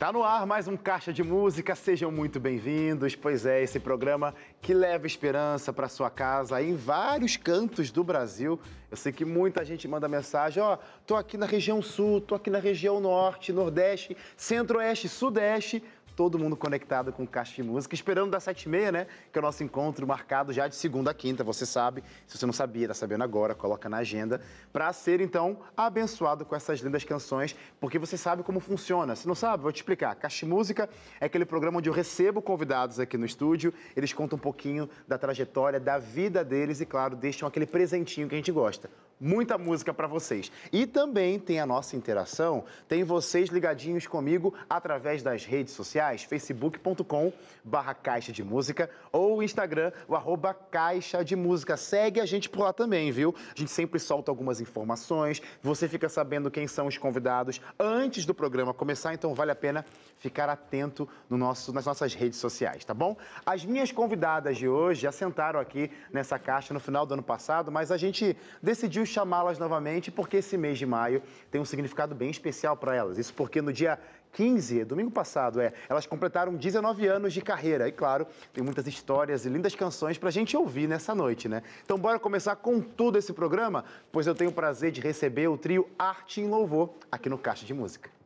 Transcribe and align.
Tá 0.00 0.10
no 0.10 0.22
ar 0.22 0.46
mais 0.46 0.66
um 0.66 0.78
Caixa 0.78 1.12
de 1.12 1.22
Música, 1.22 1.74
sejam 1.74 2.10
muito 2.10 2.40
bem-vindos. 2.40 3.14
Pois 3.14 3.44
é, 3.44 3.62
esse 3.62 3.78
programa 3.78 4.34
que 4.62 4.72
leva 4.72 5.06
esperança 5.06 5.74
para 5.74 5.90
sua 5.90 6.08
casa 6.08 6.62
em 6.62 6.74
vários 6.74 7.36
cantos 7.36 7.90
do 7.90 8.02
Brasil. 8.02 8.58
Eu 8.90 8.96
sei 8.96 9.12
que 9.12 9.26
muita 9.26 9.62
gente 9.62 9.86
manda 9.86 10.08
mensagem, 10.08 10.62
ó, 10.62 10.72
oh, 10.72 10.78
tô 11.06 11.16
aqui 11.16 11.36
na 11.36 11.44
região 11.44 11.82
sul, 11.82 12.18
tô 12.18 12.34
aqui 12.34 12.48
na 12.48 12.58
região 12.58 12.98
norte, 12.98 13.52
nordeste, 13.52 14.16
centro-oeste, 14.38 15.06
sudeste 15.06 15.84
todo 16.20 16.38
mundo 16.38 16.54
conectado 16.54 17.14
com 17.14 17.26
Caixa 17.26 17.54
de 17.54 17.62
Música, 17.62 17.94
esperando 17.94 18.30
das 18.30 18.42
sete 18.42 18.64
e 18.64 18.68
meia, 18.68 18.92
né? 18.92 19.06
Que 19.32 19.38
é 19.38 19.40
o 19.40 19.42
nosso 19.42 19.64
encontro 19.64 20.06
marcado 20.06 20.52
já 20.52 20.68
de 20.68 20.76
segunda 20.76 21.12
a 21.12 21.14
quinta, 21.14 21.42
você 21.42 21.64
sabe. 21.64 22.04
Se 22.26 22.36
você 22.36 22.44
não 22.44 22.52
sabia, 22.52 22.82
está 22.82 22.92
sabendo 22.92 23.24
agora, 23.24 23.54
coloca 23.54 23.88
na 23.88 23.96
agenda, 23.96 24.38
para 24.70 24.92
ser, 24.92 25.22
então, 25.22 25.60
abençoado 25.74 26.44
com 26.44 26.54
essas 26.54 26.80
lindas 26.80 27.04
canções, 27.04 27.56
porque 27.80 27.98
você 27.98 28.18
sabe 28.18 28.42
como 28.42 28.60
funciona. 28.60 29.16
Se 29.16 29.26
não 29.26 29.34
sabe, 29.34 29.62
vou 29.62 29.72
te 29.72 29.76
explicar. 29.76 30.14
Caixa 30.14 30.44
de 30.44 30.52
Música 30.52 30.90
é 31.18 31.24
aquele 31.24 31.46
programa 31.46 31.78
onde 31.78 31.88
eu 31.88 31.94
recebo 31.94 32.42
convidados 32.42 33.00
aqui 33.00 33.16
no 33.16 33.24
estúdio, 33.24 33.72
eles 33.96 34.12
contam 34.12 34.36
um 34.36 34.42
pouquinho 34.42 34.90
da 35.08 35.16
trajetória, 35.16 35.80
da 35.80 35.96
vida 35.96 36.44
deles 36.44 36.82
e, 36.82 36.84
claro, 36.84 37.16
deixam 37.16 37.48
aquele 37.48 37.64
presentinho 37.64 38.28
que 38.28 38.34
a 38.34 38.36
gente 38.36 38.52
gosta 38.52 38.90
muita 39.20 39.58
música 39.58 39.92
para 39.92 40.06
vocês. 40.06 40.50
E 40.72 40.86
também 40.86 41.38
tem 41.38 41.60
a 41.60 41.66
nossa 41.66 41.94
interação, 41.94 42.64
tem 42.88 43.04
vocês 43.04 43.50
ligadinhos 43.50 44.06
comigo 44.06 44.54
através 44.68 45.22
das 45.22 45.44
redes 45.44 45.74
sociais, 45.74 46.24
facebook.com 46.24 47.32
barra 47.62 47.92
Caixa 47.92 48.32
de 48.32 48.42
Música 48.42 48.88
ou 49.12 49.42
Instagram, 49.42 49.92
o 50.08 50.16
arroba 50.16 50.54
Caixa 50.54 51.22
de 51.24 51.36
Música. 51.36 51.76
Segue 51.76 52.20
a 52.20 52.26
gente 52.26 52.48
por 52.48 52.60
lá 52.60 52.72
também, 52.72 53.12
viu? 53.12 53.34
A 53.54 53.58
gente 53.58 53.70
sempre 53.70 54.00
solta 54.00 54.30
algumas 54.30 54.60
informações, 54.60 55.42
você 55.62 55.86
fica 55.86 56.08
sabendo 56.08 56.50
quem 56.50 56.66
são 56.66 56.86
os 56.86 56.96
convidados 56.96 57.60
antes 57.78 58.24
do 58.24 58.34
programa 58.34 58.72
começar, 58.72 59.12
então 59.12 59.34
vale 59.34 59.50
a 59.50 59.56
pena 59.56 59.84
ficar 60.18 60.48
atento 60.48 61.08
no 61.28 61.36
nosso, 61.36 61.72
nas 61.72 61.84
nossas 61.84 62.14
redes 62.14 62.38
sociais, 62.38 62.84
tá 62.84 62.94
bom? 62.94 63.16
As 63.44 63.64
minhas 63.64 63.92
convidadas 63.92 64.56
de 64.56 64.68
hoje 64.68 65.02
já 65.02 65.12
sentaram 65.12 65.60
aqui 65.60 65.90
nessa 66.12 66.38
caixa 66.38 66.72
no 66.72 66.80
final 66.80 67.04
do 67.04 67.14
ano 67.14 67.22
passado, 67.22 67.70
mas 67.70 67.90
a 67.90 67.96
gente 67.96 68.36
decidiu 68.62 69.04
chamá-las 69.10 69.58
novamente 69.58 70.10
porque 70.10 70.38
esse 70.38 70.56
mês 70.56 70.78
de 70.78 70.86
maio 70.86 71.22
tem 71.50 71.60
um 71.60 71.64
significado 71.64 72.14
bem 72.14 72.30
especial 72.30 72.76
para 72.76 72.94
elas. 72.94 73.18
Isso 73.18 73.34
porque 73.34 73.60
no 73.60 73.72
dia 73.72 73.98
15, 74.32 74.84
domingo 74.84 75.10
passado, 75.10 75.60
é, 75.60 75.72
elas 75.88 76.06
completaram 76.06 76.54
19 76.54 77.06
anos 77.06 77.32
de 77.32 77.40
carreira. 77.40 77.88
E 77.88 77.92
claro, 77.92 78.26
tem 78.52 78.62
muitas 78.62 78.86
histórias 78.86 79.44
e 79.44 79.48
lindas 79.48 79.74
canções 79.74 80.18
para 80.18 80.28
a 80.28 80.32
gente 80.32 80.56
ouvir 80.56 80.88
nessa 80.88 81.14
noite, 81.14 81.48
né? 81.48 81.62
Então 81.84 81.98
bora 81.98 82.18
começar 82.18 82.56
com 82.56 82.80
tudo 82.80 83.18
esse 83.18 83.32
programa, 83.32 83.84
pois 84.12 84.26
eu 84.26 84.34
tenho 84.34 84.50
o 84.50 84.54
prazer 84.54 84.92
de 84.92 85.00
receber 85.00 85.48
o 85.48 85.58
trio 85.58 85.88
Arte 85.98 86.40
em 86.40 86.48
Louvor 86.48 86.90
aqui 87.10 87.28
no 87.28 87.38
Caixa 87.38 87.66
de 87.66 87.74
Música. 87.74 88.19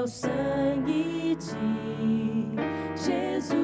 É 0.00 0.02
o 0.02 0.08
sangue 0.08 1.36
de 1.36 2.56
Jesus. 2.96 3.54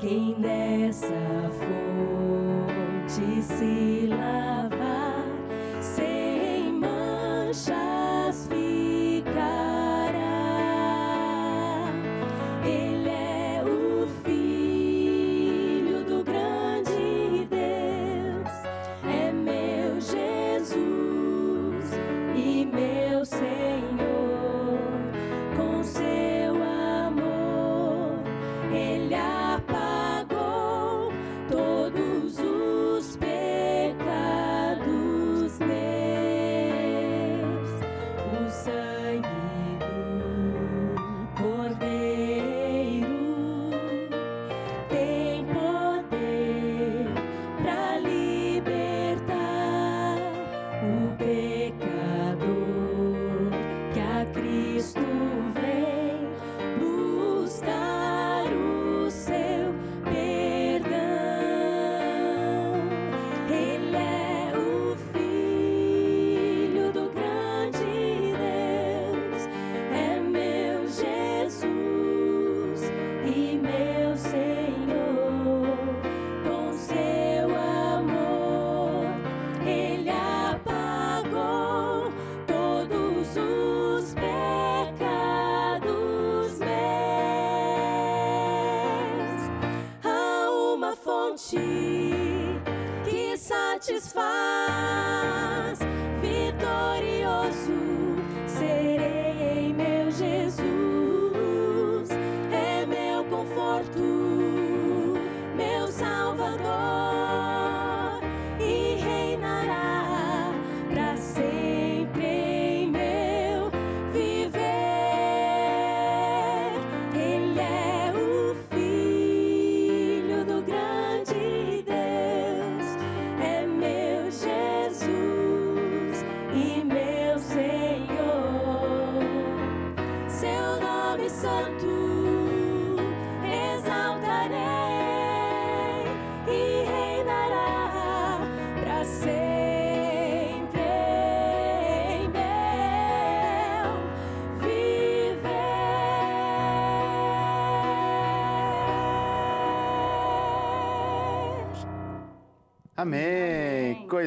Quem 0.00 0.34
dessa 0.40 1.14
fonte 1.60 3.22
se 3.42 3.87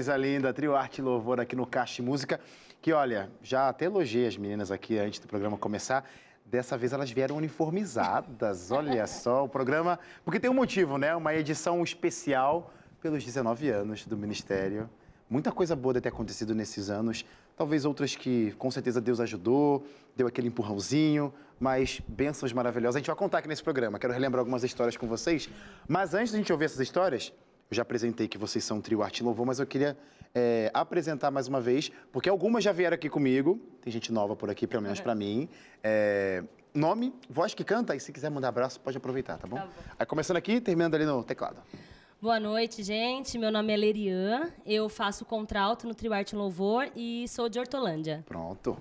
Coisa 0.01 0.17
linda, 0.17 0.51
Trio 0.51 0.75
Arte 0.75 0.97
e 0.97 1.01
Louvor 1.03 1.39
aqui 1.39 1.55
no 1.55 1.63
Caixa 1.63 2.01
Música, 2.01 2.39
que 2.81 2.91
olha, 2.91 3.29
já 3.43 3.69
até 3.69 3.85
elogiei 3.85 4.25
as 4.25 4.35
meninas 4.35 4.71
aqui 4.71 4.97
antes 4.97 5.19
do 5.19 5.27
programa 5.27 5.59
começar. 5.59 6.09
Dessa 6.43 6.75
vez 6.75 6.91
elas 6.91 7.11
vieram 7.11 7.37
uniformizadas, 7.37 8.71
olha 8.71 9.05
só 9.05 9.45
o 9.45 9.47
programa, 9.47 9.99
porque 10.25 10.39
tem 10.39 10.49
um 10.49 10.55
motivo, 10.55 10.97
né? 10.97 11.15
Uma 11.15 11.35
edição 11.35 11.83
especial 11.83 12.73
pelos 12.99 13.23
19 13.23 13.69
anos 13.69 14.07
do 14.07 14.17
Ministério. 14.17 14.89
Muita 15.29 15.51
coisa 15.51 15.75
boa 15.75 15.93
deve 15.93 16.01
ter 16.01 16.09
acontecido 16.09 16.55
nesses 16.55 16.89
anos, 16.89 17.23
talvez 17.55 17.85
outras 17.85 18.15
que 18.15 18.53
com 18.53 18.71
certeza 18.71 18.99
Deus 18.99 19.19
ajudou, 19.19 19.85
deu 20.15 20.25
aquele 20.25 20.47
empurrãozinho, 20.47 21.31
mas 21.59 22.01
bênçãos 22.07 22.51
maravilhosas. 22.51 22.95
A 22.95 22.99
gente 23.01 23.07
vai 23.07 23.15
contar 23.15 23.37
aqui 23.37 23.47
nesse 23.47 23.61
programa, 23.61 23.99
quero 23.99 24.13
relembrar 24.13 24.39
algumas 24.39 24.63
histórias 24.63 24.97
com 24.97 25.05
vocês, 25.05 25.47
mas 25.87 26.15
antes 26.15 26.31
de 26.31 26.37
a 26.37 26.39
gente 26.39 26.51
ouvir 26.51 26.65
essas 26.65 26.79
histórias, 26.79 27.31
Eu 27.71 27.75
já 27.77 27.83
apresentei 27.83 28.27
que 28.27 28.37
vocês 28.37 28.65
são 28.65 28.79
um 28.79 28.81
trio 28.81 29.01
Arte 29.01 29.19
e 29.19 29.23
Louvor, 29.23 29.45
mas 29.45 29.57
eu 29.57 29.65
queria 29.65 29.97
é, 30.35 30.69
apresentar 30.73 31.31
mais 31.31 31.47
uma 31.47 31.61
vez, 31.61 31.89
porque 32.11 32.27
algumas 32.27 32.65
já 32.65 32.73
vieram 32.73 32.95
aqui 32.95 33.09
comigo. 33.09 33.61
Tem 33.81 33.93
gente 33.93 34.11
nova 34.11 34.35
por 34.35 34.49
aqui, 34.49 34.67
pelo 34.67 34.83
menos 34.83 34.99
para 34.99 35.15
mim. 35.15 35.47
É, 35.81 36.43
nome, 36.73 37.15
voz 37.29 37.53
que 37.53 37.63
canta, 37.63 37.95
e 37.95 37.99
se 38.01 38.11
quiser 38.11 38.29
mandar 38.29 38.49
abraço, 38.49 38.77
pode 38.81 38.97
aproveitar, 38.97 39.37
tá 39.37 39.47
bom? 39.47 39.55
Tá 39.55 39.67
bom. 39.67 39.71
Aí 39.97 40.05
começando 40.05 40.35
aqui, 40.35 40.59
terminando 40.59 40.95
ali 40.95 41.05
no 41.05 41.23
teclado. 41.23 41.61
Boa 42.21 42.41
noite, 42.41 42.83
gente. 42.83 43.37
Meu 43.37 43.49
nome 43.49 43.71
é 43.71 43.77
Lerian. 43.77 44.51
Eu 44.65 44.89
faço 44.89 45.23
contralto 45.23 45.87
no 45.87 45.95
Trio 45.95 46.11
Arte 46.11 46.33
e 46.33 46.35
Louvor 46.35 46.89
e 46.93 47.25
sou 47.29 47.47
de 47.47 47.57
Hortolândia. 47.57 48.21
Pronto. 48.27 48.77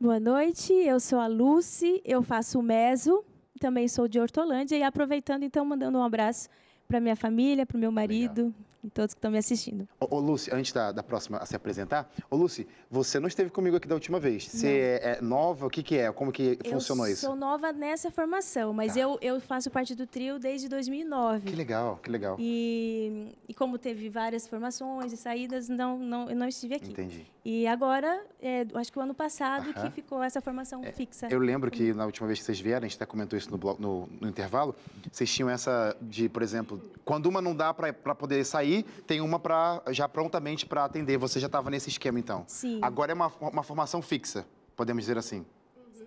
Boa 0.00 0.18
noite, 0.18 0.72
eu 0.72 0.98
sou 0.98 1.20
a 1.20 1.28
Lucy, 1.28 2.02
eu 2.04 2.20
faço 2.20 2.58
o 2.58 2.62
meso, 2.64 3.24
também 3.60 3.86
sou 3.86 4.08
de 4.08 4.18
Hortolândia 4.18 4.76
e 4.76 4.82
aproveitando 4.82 5.44
então 5.44 5.64
mandando 5.64 5.98
um 5.98 6.02
abraço 6.02 6.48
para 6.86 7.00
minha 7.00 7.16
família, 7.16 7.66
para 7.66 7.76
o 7.76 7.80
meu 7.80 7.92
marido 7.92 8.54
e 8.86 8.90
todos 8.90 9.12
que 9.14 9.18
estão 9.18 9.30
me 9.30 9.38
assistindo. 9.38 9.88
Ô, 9.98 10.16
ô 10.16 10.20
Lúcia, 10.20 10.54
antes 10.54 10.72
da, 10.72 10.92
da 10.92 11.02
próxima 11.02 11.38
a 11.38 11.44
se 11.46 11.56
apresentar, 11.56 12.08
ô 12.30 12.36
Lúcia, 12.36 12.66
você 12.90 13.18
não 13.18 13.26
esteve 13.26 13.50
comigo 13.50 13.76
aqui 13.76 13.88
da 13.88 13.94
última 13.94 14.20
vez. 14.20 14.44
Você 14.46 15.00
é, 15.02 15.18
é 15.18 15.20
nova? 15.20 15.66
O 15.66 15.70
que, 15.70 15.82
que 15.82 15.96
é? 15.98 16.10
Como 16.12 16.30
que 16.30 16.58
funcionou 16.70 17.06
eu 17.06 17.12
isso? 17.12 17.26
sou 17.26 17.34
nova 17.36 17.72
nessa 17.72 18.10
formação, 18.10 18.72
mas 18.72 18.94
Tá. 18.94 19.00
eu, 19.00 19.18
eu 19.20 19.40
faço 19.40 19.70
parte 19.70 19.94
do 19.94 20.06
trio 20.06 20.38
desde 20.38 20.68
2009. 20.68 21.50
Que 21.50 21.56
legal, 21.56 21.98
que 22.02 22.10
legal. 22.10 22.36
E, 22.38 23.34
e 23.48 23.54
como 23.54 23.76
teve 23.78 24.08
várias 24.08 24.46
formações 24.46 25.12
e 25.12 25.16
saídas, 25.16 25.68
não, 25.68 25.98
não, 25.98 26.30
eu 26.30 26.36
não 26.36 26.46
estive 26.46 26.74
aqui. 26.76 26.90
Entendi. 26.92 27.26
E 27.44 27.66
agora, 27.66 28.24
é, 28.42 28.66
acho 28.74 28.90
que 28.92 28.98
o 28.98 29.02
ano 29.02 29.14
passado 29.14 29.70
Aham. 29.70 29.86
É, 29.86 29.88
que 29.88 29.94
ficou 29.94 30.22
essa 30.22 30.40
formação 30.40 30.82
fixa. 30.92 31.28
Eu 31.30 31.38
lembro 31.38 31.70
que 31.70 31.92
na 31.94 32.04
última 32.04 32.26
vez 32.26 32.38
que 32.40 32.44
vocês 32.44 32.58
vieram, 32.60 32.84
a 32.84 32.88
gente 32.88 32.96
até 32.96 33.06
comentou 33.06 33.38
isso 33.38 33.50
no, 33.50 33.56
no- 33.78 34.08
no 34.20 34.28
intervalo, 34.28 34.74
vocês 35.12 35.32
tinham 35.32 35.48
essa 35.48 35.96
de, 36.02 36.28
por 36.28 36.42
exemplo, 36.42 36.80
quando 37.04 37.26
uma 37.26 37.40
não 37.40 37.54
dá 37.54 37.72
para 37.72 37.92
poder 38.14 38.44
sair, 38.44 38.75
tem 38.82 39.20
uma 39.20 39.38
pra, 39.38 39.82
já 39.90 40.08
prontamente 40.08 40.66
para 40.66 40.84
atender. 40.84 41.18
Você 41.18 41.38
já 41.40 41.46
estava 41.46 41.70
nesse 41.70 41.88
esquema, 41.88 42.18
então? 42.18 42.44
Sim. 42.46 42.78
Agora 42.82 43.12
é 43.12 43.14
uma, 43.14 43.32
uma 43.40 43.62
formação 43.62 44.02
fixa, 44.02 44.46
podemos 44.74 45.02
dizer 45.02 45.18
assim. 45.18 45.44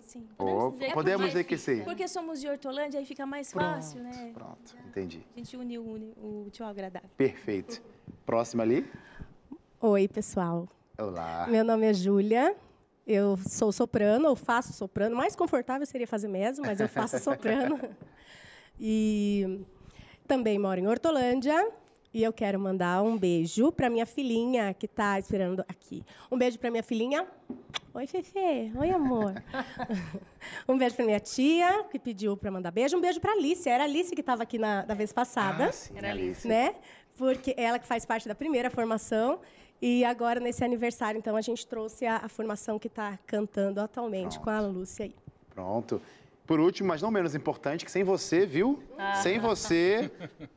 Sim. 0.01 0.27
Ou 0.39 0.71
dizer 0.71 0.93
podemos 0.93 1.25
é 1.25 1.27
dizer 1.27 1.43
que 1.43 1.55
fixa. 1.55 1.75
sim. 1.75 1.83
Porque 1.83 2.07
somos 2.07 2.41
de 2.41 2.47
Hortolândia, 2.47 2.99
aí 2.99 3.05
fica 3.05 3.27
mais 3.27 3.51
fácil, 3.51 4.01
né? 4.01 4.31
Pronto, 4.33 4.75
entendi. 4.87 5.23
A 5.35 5.37
gente 5.37 5.55
une 5.55 5.77
o, 5.77 5.83
une 5.83 6.13
o 6.17 6.45
útil 6.47 6.65
ao 6.65 6.71
agradável. 6.71 7.09
Perfeito. 7.15 7.79
Próxima 8.25 8.63
ali. 8.63 8.89
Oi, 9.79 10.07
pessoal. 10.07 10.67
Olá. 10.97 11.45
Meu 11.47 11.63
nome 11.63 11.85
é 11.85 11.93
Júlia. 11.93 12.55
Eu 13.05 13.37
sou 13.37 13.71
soprano, 13.71 14.29
ou 14.29 14.35
faço 14.35 14.73
soprano. 14.73 15.15
Mais 15.15 15.35
confortável 15.35 15.85
seria 15.85 16.07
fazer 16.07 16.27
mesmo, 16.27 16.65
mas 16.65 16.79
eu 16.79 16.89
faço 16.89 17.17
soprano. 17.23 17.79
E 18.79 19.63
também 20.27 20.57
moro 20.57 20.79
em 20.79 20.87
Hortolândia. 20.87 21.71
E 22.11 22.23
eu 22.23 22.33
quero 22.33 22.59
mandar 22.59 23.03
um 23.03 23.15
beijo 23.17 23.71
para 23.71 23.87
minha 23.89 24.05
filhinha 24.05 24.73
que 24.73 24.87
está 24.87 25.19
esperando 25.19 25.59
aqui. 25.67 26.03
Um 26.31 26.37
beijo 26.37 26.57
para 26.57 26.71
minha 26.71 26.81
filhinha. 26.81 27.27
Oi, 27.93 28.07
Fefe. 28.07 28.71
Oi, 28.75 28.89
amor. 28.89 29.35
um 30.67 30.75
beijo 30.75 30.95
para 30.95 31.05
minha 31.05 31.19
tia, 31.19 31.83
que 31.91 31.99
pediu 31.99 32.35
para 32.35 32.49
mandar 32.49 32.71
beijo. 32.71 32.97
Um 32.97 33.01
beijo 33.01 33.19
para 33.19 33.33
Alice. 33.33 33.69
Era 33.69 33.83
a 33.83 33.85
Alice 33.85 34.13
que 34.15 34.21
estava 34.21 34.41
aqui 34.41 34.57
na, 34.57 34.83
da 34.83 34.95
vez 34.95 35.13
passada 35.13 35.65
Ah, 35.65 35.71
sim, 35.71 35.95
Era 35.95 36.09
Alice. 36.09 36.47
né? 36.47 36.73
Porque 37.15 37.53
ela 37.55 37.77
que 37.77 37.85
faz 37.85 38.05
parte 38.05 38.27
da 38.27 38.33
primeira 38.33 38.71
formação. 38.71 39.39
E 39.79 40.03
agora, 40.03 40.39
nesse 40.39 40.63
aniversário, 40.63 41.17
então, 41.19 41.35
a 41.35 41.41
gente 41.41 41.65
trouxe 41.67 42.07
a, 42.07 42.17
a 42.17 42.27
formação 42.29 42.79
que 42.79 42.87
está 42.87 43.19
cantando 43.27 43.79
atualmente 43.79 44.39
com 44.39 44.49
a 44.49 44.59
Lúcia 44.61 45.05
aí. 45.05 45.15
Pronto. 45.53 46.01
Por 46.49 46.59
último, 46.59 46.87
mas 46.87 46.99
não 46.99 47.11
menos 47.11 47.35
importante, 47.35 47.85
que 47.85 47.91
sem 47.91 48.03
você, 48.03 48.43
viu? 48.43 48.81
Sem 49.21 49.37
você. 49.37 50.09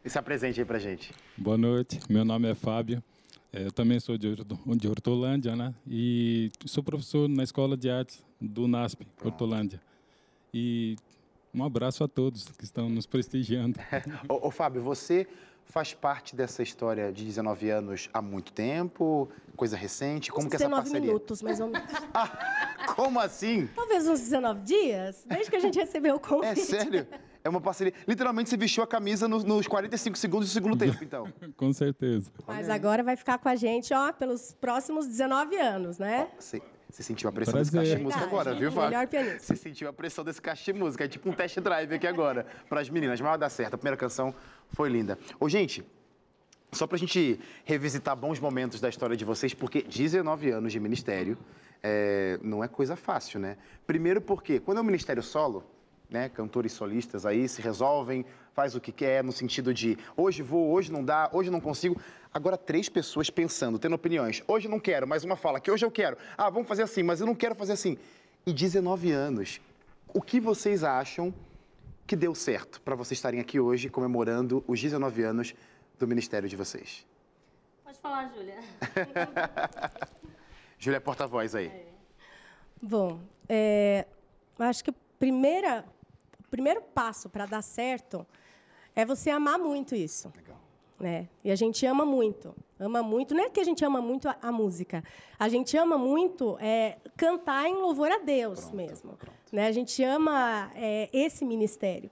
E 0.03 0.09
se 0.09 0.19
apresente 0.19 0.59
aí 0.59 0.65
pra 0.65 0.79
gente. 0.79 1.13
Boa 1.37 1.59
noite, 1.59 2.01
meu 2.09 2.25
nome 2.25 2.49
é 2.51 2.55
Fábio. 2.55 3.05
Eh, 3.53 3.67
Eu 3.67 3.73
também 3.73 4.01
sou 4.01 4.17
de, 4.17 4.27
Horto- 4.29 4.59
de 4.79 4.89
Hortolândia, 4.89 5.55
né? 5.55 5.75
E 5.87 6.51
sou 6.65 6.83
professor 6.83 7.29
na 7.29 7.43
Escola 7.43 7.77
de 7.77 7.91
Artes 7.91 8.25
do 8.41 8.67
NASP, 8.67 9.07
Hortolândia. 9.23 9.79
E 10.55 10.97
um 11.53 11.63
abraço 11.63 12.03
a 12.03 12.09
todos 12.09 12.49
que 12.57 12.65
estão 12.65 12.89
nos 12.89 13.05
prestigiando. 13.05 13.79
Ô, 14.31 14.47
ô, 14.49 14.51
Fábio, 14.51 14.81
você 14.81 15.27
faz 15.65 15.95
parte 15.95 16.37
dessa 16.37 16.63
história 16.63 17.13
de 17.13 17.25
19 17.25 17.71
anos 17.71 18.11
há 18.13 18.21
muito 18.21 18.53
tempo? 18.53 19.29
Coisa 19.57 19.77
recente? 19.77 20.31
Como 20.31 20.49
que 20.49 20.55
é 20.55 20.57
essa 20.57 20.65
19 20.65 20.83
parceria? 20.83 21.07
minutos, 21.07 21.43
mais 21.43 21.61
ou 21.61 21.69
menos. 21.69 21.89
Como 22.95 23.21
assim? 23.21 23.69
Talvez 23.75 24.07
uns 24.07 24.21
19 24.21 24.61
dias, 24.63 25.25
desde 25.27 25.51
que 25.51 25.57
a 25.57 25.61
gente 25.61 25.79
recebeu 25.79 26.15
o 26.17 26.19
É 26.21 26.21
convite. 26.21 26.61
sério? 26.61 27.07
É 27.45 27.49
uma 27.49 27.61
parceria. 27.61 27.93
Literalmente 28.07 28.51
você 28.51 28.57
vestiu 28.57 28.85
a 28.85 28.87
camisa 28.87 29.27
nos, 29.27 29.43
nos 29.45 29.67
45 29.67 30.17
segundos 30.17 30.49
do 30.49 30.53
segundo 30.53 30.77
tempo, 30.77 31.03
então. 31.03 31.27
Com 31.57 31.73
certeza. 31.73 32.31
Mas 32.47 32.69
agora 32.69 33.03
vai 33.03 33.17
ficar 33.17 33.39
com 33.39 33.49
a 33.49 33.57
gente, 33.57 33.93
ó, 33.93 34.13
pelos 34.13 34.53
próximos 34.53 35.07
19 35.07 35.57
anos, 35.57 35.99
né? 35.99 36.29
Você, 36.39 36.63
você 36.93 37.03
sentiu 37.03 37.31
a 37.31 37.33
pressão 37.33 37.55
Prazer. 37.55 37.73
desse 37.73 37.87
caixa 37.87 37.97
de 37.97 38.03
música 38.03 38.23
agora, 38.23 38.55
viu, 38.55 38.71
Fábio? 38.71 38.91
Melhor 38.91 39.07
pianista. 39.07 39.39
Você 39.39 39.57
sentiu 39.57 39.89
a 39.89 39.93
pressão 39.95 40.23
desse 40.23 40.43
caixa 40.43 40.71
de 40.71 40.79
música. 40.79 41.05
É 41.05 41.09
tipo 41.09 41.29
um 41.31 41.33
test 41.33 41.59
drive 41.59 41.95
aqui 41.95 42.07
agora 42.07 42.47
para 42.69 42.83
as 42.83 42.91
meninas. 42.91 43.19
Mas 43.19 43.31
vai 43.31 43.39
dar 43.39 43.49
certo. 43.49 43.75
A 43.75 43.79
primeira 43.79 43.97
canção 43.97 44.35
foi 44.69 44.91
linda. 44.91 45.19
Ô, 45.41 45.49
gente, 45.49 45.83
só 46.71 46.87
pra 46.87 46.99
gente 46.99 47.41
revisitar 47.65 48.15
bons 48.15 48.39
momentos 48.39 48.79
da 48.79 48.91
história 48.91 49.17
de 49.17 49.25
vocês, 49.25 49.55
porque 49.55 49.81
19 49.81 50.51
anos 50.51 50.71
de 50.71 50.79
ministério 50.79 51.39
é, 51.83 52.39
não 52.43 52.63
é 52.63 52.69
coisa 52.69 52.95
fácil, 52.95 53.41
né? 53.41 53.57
Primeiro 53.87 54.21
porque 54.21 54.61
quando 54.61 54.77
é 54.77 54.81
um 54.83 54.85
ministério 54.85 55.23
solo, 55.23 55.65
né, 56.13 56.29
cantores 56.29 56.73
solistas 56.73 57.25
aí 57.25 57.49
se 57.49 57.63
resolvem, 57.63 58.25
faz 58.53 58.75
o 58.75 58.81
que 58.81 58.93
quer, 58.93 59.25
no 59.25 59.33
sentido 59.33 59.73
de 59.73 59.99
hoje 60.17 60.43
vou, 60.43 60.71
hoje 60.71 60.93
não 60.93 61.05
dá, 61.05 61.31
hoje 61.33 61.51
não 61.51 61.61
consigo. 61.61 62.01
Agora, 62.33 62.57
três 62.57 62.89
pessoas 62.89 63.31
pensando, 63.31 63.79
tendo 63.79 63.95
opiniões. 63.95 64.43
Hoje 64.47 64.69
não 64.69 64.79
quero, 64.79 65.07
mas 65.07 65.25
uma 65.25 65.37
fala 65.37 65.61
que 65.61 65.71
hoje 65.71 65.85
eu 65.85 65.91
quero. 65.91 66.17
Ah, 66.37 66.49
vamos 66.49 66.69
fazer 66.69 66.83
assim, 66.83 67.03
mas 67.03 67.21
eu 67.21 67.27
não 67.27 67.35
quero 67.35 67.55
fazer 67.55 67.73
assim. 67.73 67.99
E 68.47 68.53
19 68.53 69.11
anos. 69.11 69.61
O 70.15 70.21
que 70.21 70.39
vocês 70.39 70.85
acham 70.85 71.35
que 72.07 72.15
deu 72.15 72.35
certo 72.35 72.81
para 72.83 72.95
vocês 72.95 73.19
estarem 73.19 73.41
aqui 73.41 73.59
hoje 73.59 73.89
comemorando 73.89 74.63
os 74.67 74.81
19 74.81 75.23
anos 75.23 75.55
do 75.99 76.07
ministério 76.07 76.49
de 76.49 76.57
vocês? 76.57 77.07
Pode 77.85 77.99
falar, 77.99 78.33
Júlia. 78.35 78.59
Júlia, 80.79 81.01
porta-voz 81.01 81.55
aí. 81.55 81.71
Bom, 82.81 83.21
é, 83.49 84.07
eu 84.59 84.65
acho 84.65 84.83
que 84.83 84.91
a 84.91 84.95
primeira, 85.19 85.85
primeiro 86.53 86.83
passo 86.83 87.31
para 87.31 87.47
dar 87.47 87.63
certo 87.63 88.27
é 88.95 89.07
você 89.07 89.31
amar 89.31 89.59
muito 89.59 89.95
isso. 89.95 90.31
Legal. 90.37 90.61
né? 91.01 91.27
E 91.43 91.51
a 91.51 91.57
gente 91.57 91.87
ama 91.87 92.05
muito, 92.05 92.55
ama 92.79 93.03
muito. 93.03 93.35
Não 93.35 93.45
é 93.45 93.49
que 93.49 93.59
a 93.59 93.65
gente 93.65 93.83
ama 93.83 94.03
muito 94.03 94.29
a, 94.29 94.37
a 94.43 94.53
música, 94.53 95.03
a 95.39 95.49
gente 95.49 95.75
ama 95.79 95.97
muito 95.97 96.59
é, 96.61 96.99
cantar 97.17 97.67
em 97.67 97.75
louvor 97.75 98.13
a 98.13 98.19
Deus 98.19 98.71
mesmo. 98.71 99.19
Né? 99.51 99.67
A 99.67 99.73
gente 99.73 100.05
ama 100.05 100.71
é, 100.75 101.09
esse 101.11 101.43
ministério. 101.43 102.11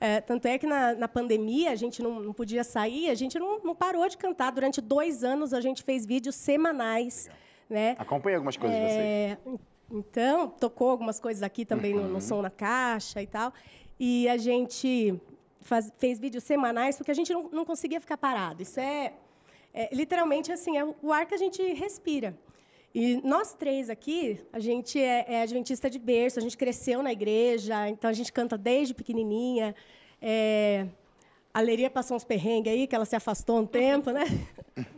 É, 0.00 0.20
tanto 0.20 0.46
é 0.46 0.56
que 0.56 0.66
na, 0.66 0.94
na 0.94 1.08
pandemia 1.08 1.70
a 1.72 1.76
gente 1.76 2.02
não, 2.02 2.20
não 2.20 2.32
podia 2.32 2.64
sair, 2.64 3.10
a 3.10 3.14
gente 3.14 3.38
não, 3.38 3.58
não 3.58 3.74
parou 3.74 4.08
de 4.08 4.16
cantar. 4.16 4.50
Durante 4.50 4.80
dois 4.80 5.22
anos 5.22 5.52
a 5.52 5.60
gente 5.60 5.82
fez 5.82 6.06
vídeos 6.06 6.36
semanais. 6.36 7.28
Né? 7.68 7.96
Acompanhei 7.98 8.36
algumas 8.36 8.56
coisas 8.56 8.78
de 8.78 8.84
vocês. 8.86 9.60
Então, 9.90 10.48
tocou 10.48 10.90
algumas 10.90 11.18
coisas 11.18 11.42
aqui 11.42 11.64
também 11.64 11.94
no, 11.94 12.02
Uhum. 12.02 12.08
no 12.08 12.20
Som 12.20 12.42
na 12.42 12.50
Caixa 12.50 13.22
e 13.22 13.26
tal. 13.26 13.52
E 13.98 14.28
a 14.28 14.36
gente 14.36 15.18
faz- 15.62 15.90
fez 15.98 16.18
vídeos 16.18 16.44
semanais 16.44 16.96
porque 16.96 17.10
a 17.10 17.14
gente 17.14 17.32
não, 17.32 17.48
não 17.50 17.64
conseguia 17.64 18.00
ficar 18.00 18.16
parado. 18.18 18.62
Isso 18.62 18.78
é, 18.78 19.12
é, 19.72 19.88
literalmente 19.94 20.52
assim, 20.52 20.76
é 20.76 20.84
o 20.84 21.12
ar 21.12 21.26
que 21.26 21.34
a 21.34 21.38
gente 21.38 21.62
respira. 21.72 22.38
E 22.94 23.20
nós 23.22 23.52
três 23.54 23.90
aqui, 23.90 24.40
a 24.52 24.58
gente 24.58 25.00
é, 25.00 25.24
é 25.28 25.42
adventista 25.42 25.88
de 25.90 25.98
berço, 25.98 26.38
a 26.38 26.42
gente 26.42 26.56
cresceu 26.56 27.02
na 27.02 27.12
igreja, 27.12 27.88
então 27.88 28.08
a 28.08 28.12
gente 28.14 28.32
canta 28.32 28.56
desde 28.58 28.94
pequenininha. 28.94 29.74
É, 30.20 30.86
a 31.52 31.60
Leria 31.60 31.90
passou 31.90 32.16
uns 32.16 32.24
perrengues 32.24 32.72
aí, 32.72 32.86
que 32.86 32.94
ela 32.94 33.04
se 33.04 33.14
afastou 33.16 33.58
um 33.60 33.66
tempo, 33.66 34.10
né? 34.10 34.24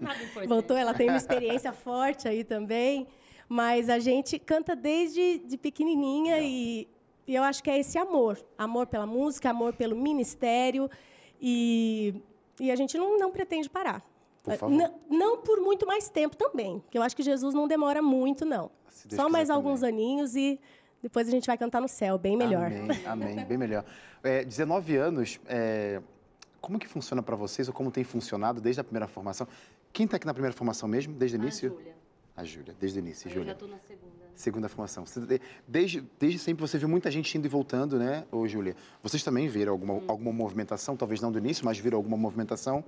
Nada. 0.01 0.19
Voltou, 0.47 0.77
ela 0.77 0.95
tem 0.95 1.09
uma 1.09 1.17
experiência 1.17 1.73
forte 1.73 2.27
aí 2.29 2.45
também. 2.45 3.07
Mas 3.53 3.91
a 3.91 3.99
gente 3.99 4.39
canta 4.39 4.77
desde 4.77 5.39
de 5.39 5.59
pequenininha 5.59 6.39
e, 6.39 6.87
e 7.27 7.35
eu 7.35 7.43
acho 7.43 7.61
que 7.65 7.69
é 7.69 7.81
esse 7.81 7.99
amor. 7.99 8.39
Amor 8.57 8.87
pela 8.87 9.07
música, 9.07 9.51
amor 9.51 9.75
pelo 9.75 9.97
ministério. 9.97 10.89
E, 11.43 12.15
e 12.61 12.71
a 12.71 12.77
gente 12.77 12.97
não, 12.97 13.19
não 13.19 13.33
pretende 13.33 13.69
parar. 13.69 14.09
Por 14.45 14.57
favor. 14.57 14.73
Não, 14.73 14.95
não 15.11 15.39
por 15.39 15.61
muito 15.61 15.85
mais 15.85 16.09
tempo 16.09 16.37
também, 16.37 16.79
porque 16.79 16.97
eu 16.97 17.03
acho 17.03 17.17
que 17.17 17.25
Jesus 17.25 17.53
não 17.53 17.67
demora 17.67 18.01
muito, 18.01 18.45
não. 18.45 18.71
Deus 19.05 19.21
Só 19.21 19.29
mais 19.29 19.51
alguns 19.51 19.81
também. 19.81 19.95
aninhos 19.97 20.37
e 20.37 20.61
depois 21.03 21.27
a 21.27 21.31
gente 21.33 21.49
vai 21.49 21.59
cantar 21.59 21.81
no 21.81 21.89
céu, 21.89 22.17
bem 22.17 22.37
melhor. 22.37 22.67
Amém, 22.67 23.07
amém, 23.07 23.45
bem 23.45 23.59
melhor. 23.59 23.85
É, 24.23 24.45
19 24.45 24.95
anos, 24.95 25.41
é, 25.47 26.01
como 26.61 26.79
que 26.79 26.87
funciona 26.87 27.21
para 27.21 27.35
vocês 27.35 27.67
ou 27.67 27.75
como 27.75 27.91
tem 27.91 28.05
funcionado 28.05 28.61
desde 28.61 28.81
a 28.81 28.85
primeira 28.85 29.09
formação? 29.09 29.49
Quem 29.93 30.05
está 30.05 30.19
aqui 30.19 30.27
na 30.27 30.35
primeira 30.35 30.57
formação 30.57 30.89
mesmo, 30.89 31.15
desde 31.15 31.37
o 31.37 31.41
A 31.41 31.43
início? 31.43 31.71
Júlia. 31.71 31.99
A 32.41 32.45
Júlia, 32.45 32.75
desde 32.81 32.99
o 32.99 33.01
início, 33.01 33.29
Eu 33.29 33.35
Júlia. 33.35 33.49
já 33.53 33.55
tô 33.55 33.67
na 33.67 33.79
segunda. 33.79 34.11
Segunda 34.35 34.69
formação. 34.71 35.05
Desde, 35.69 36.01
desde 36.19 36.39
sempre 36.39 36.63
você 36.67 36.79
viu 36.79 36.89
muita 36.89 37.11
gente 37.11 37.37
indo 37.37 37.45
e 37.45 37.49
voltando, 37.49 37.99
né, 37.99 38.25
ô 38.33 38.49
Júlia? 38.49 38.75
Vocês 39.03 39.23
também 39.23 39.47
viram 39.47 39.73
alguma, 39.73 40.01
alguma 40.09 40.33
movimentação, 40.33 40.97
talvez 40.97 41.21
não 41.21 41.31
do 41.31 41.37
início, 41.39 41.67
mas 41.67 41.79
viram 41.79 41.99
alguma 41.99 42.17
movimentação? 42.17 42.83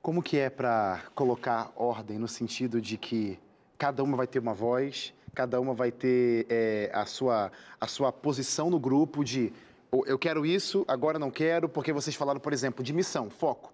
Como 0.00 0.22
que 0.22 0.38
é 0.38 0.48
para 0.48 1.02
colocar 1.14 1.70
ordem 1.76 2.18
no 2.18 2.26
sentido 2.26 2.80
de 2.80 2.96
que 2.96 3.38
cada 3.76 4.02
uma 4.02 4.16
vai 4.16 4.26
ter 4.26 4.38
uma 4.38 4.54
voz, 4.54 5.12
cada 5.34 5.60
uma 5.60 5.74
vai 5.74 5.92
ter 5.92 6.46
é, 6.48 6.90
a, 6.94 7.04
sua, 7.04 7.52
a 7.78 7.86
sua 7.86 8.10
posição 8.10 8.70
no 8.70 8.80
grupo 8.80 9.22
de 9.22 9.52
"Ou 9.90 10.06
eu 10.06 10.18
quero 10.18 10.46
isso, 10.46 10.82
agora 10.88 11.18
não 11.18 11.30
quero, 11.30 11.68
porque 11.68 11.92
vocês 11.92 12.16
falaram, 12.16 12.40
por 12.40 12.54
exemplo, 12.54 12.82
de 12.82 12.94
missão, 12.94 13.28
foco. 13.28 13.70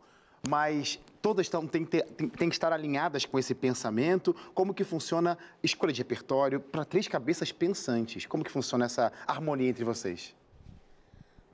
Mas 0.53 0.99
todas 1.21 1.49
tão, 1.49 1.67
têm, 1.69 1.85
que 1.85 1.91
ter- 1.93 2.05
têm- 2.05 2.29
têm 2.29 2.49
que 2.49 2.55
estar 2.55 2.73
alinhadas 2.73 3.25
com 3.25 3.39
esse 3.39 3.55
pensamento. 3.55 4.35
Como 4.55 4.75
que 4.75 4.83
funciona 4.83 5.39
escolha 5.63 5.93
de 5.93 6.01
repertório 6.01 6.59
para 6.59 6.85
três 6.85 7.07
cabeças 7.07 7.53
pensantes? 7.53 8.27
Como 8.27 8.43
que 8.43 8.51
funciona 8.51 8.85
essa 8.87 9.13
harmonia 9.27 9.69
entre 9.71 9.85
vocês? 9.85 10.35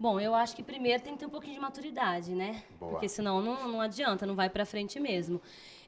Bom, 0.01 0.19
eu 0.21 0.33
acho 0.35 0.55
que 0.57 0.63
primeiro 0.63 1.03
tem 1.03 1.13
que 1.15 1.19
ter 1.19 1.27
um 1.27 1.31
pouquinho 1.31 1.55
de 1.55 1.61
maturidade, 1.61 2.33
né? 2.33 2.63
Boa. 2.79 2.93
Porque 2.93 3.09
senão 3.09 3.43
não, 3.43 3.69
não 3.69 3.81
adianta, 3.81 4.25
não 4.25 4.35
vai 4.37 4.49
para 4.49 4.65
frente 4.65 4.99
mesmo. 5.01 5.41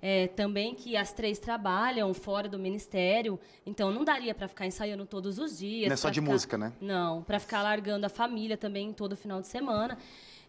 É, 0.02 0.26
também 0.28 0.74
que 0.74 0.96
as 0.96 1.12
três 1.12 1.38
trabalham 1.38 2.12
fora 2.12 2.48
do 2.48 2.58
ministério, 2.58 3.38
então 3.64 3.90
não 3.92 4.04
daria 4.04 4.34
para 4.34 4.48
ficar 4.48 4.66
ensaiando 4.66 5.06
todos 5.06 5.38
os 5.38 5.56
dias. 5.58 5.86
Não 5.88 5.94
é 5.94 5.96
só 5.96 6.10
de 6.10 6.20
ficar- 6.20 6.32
música, 6.32 6.58
né? 6.58 6.72
Não, 6.80 7.22
para 7.22 7.38
ficar 7.38 7.62
largando 7.62 8.04
a 8.04 8.08
família 8.08 8.56
também 8.58 8.92
todo 8.92 9.16
final 9.16 9.40
de 9.40 9.46
semana. 9.46 9.96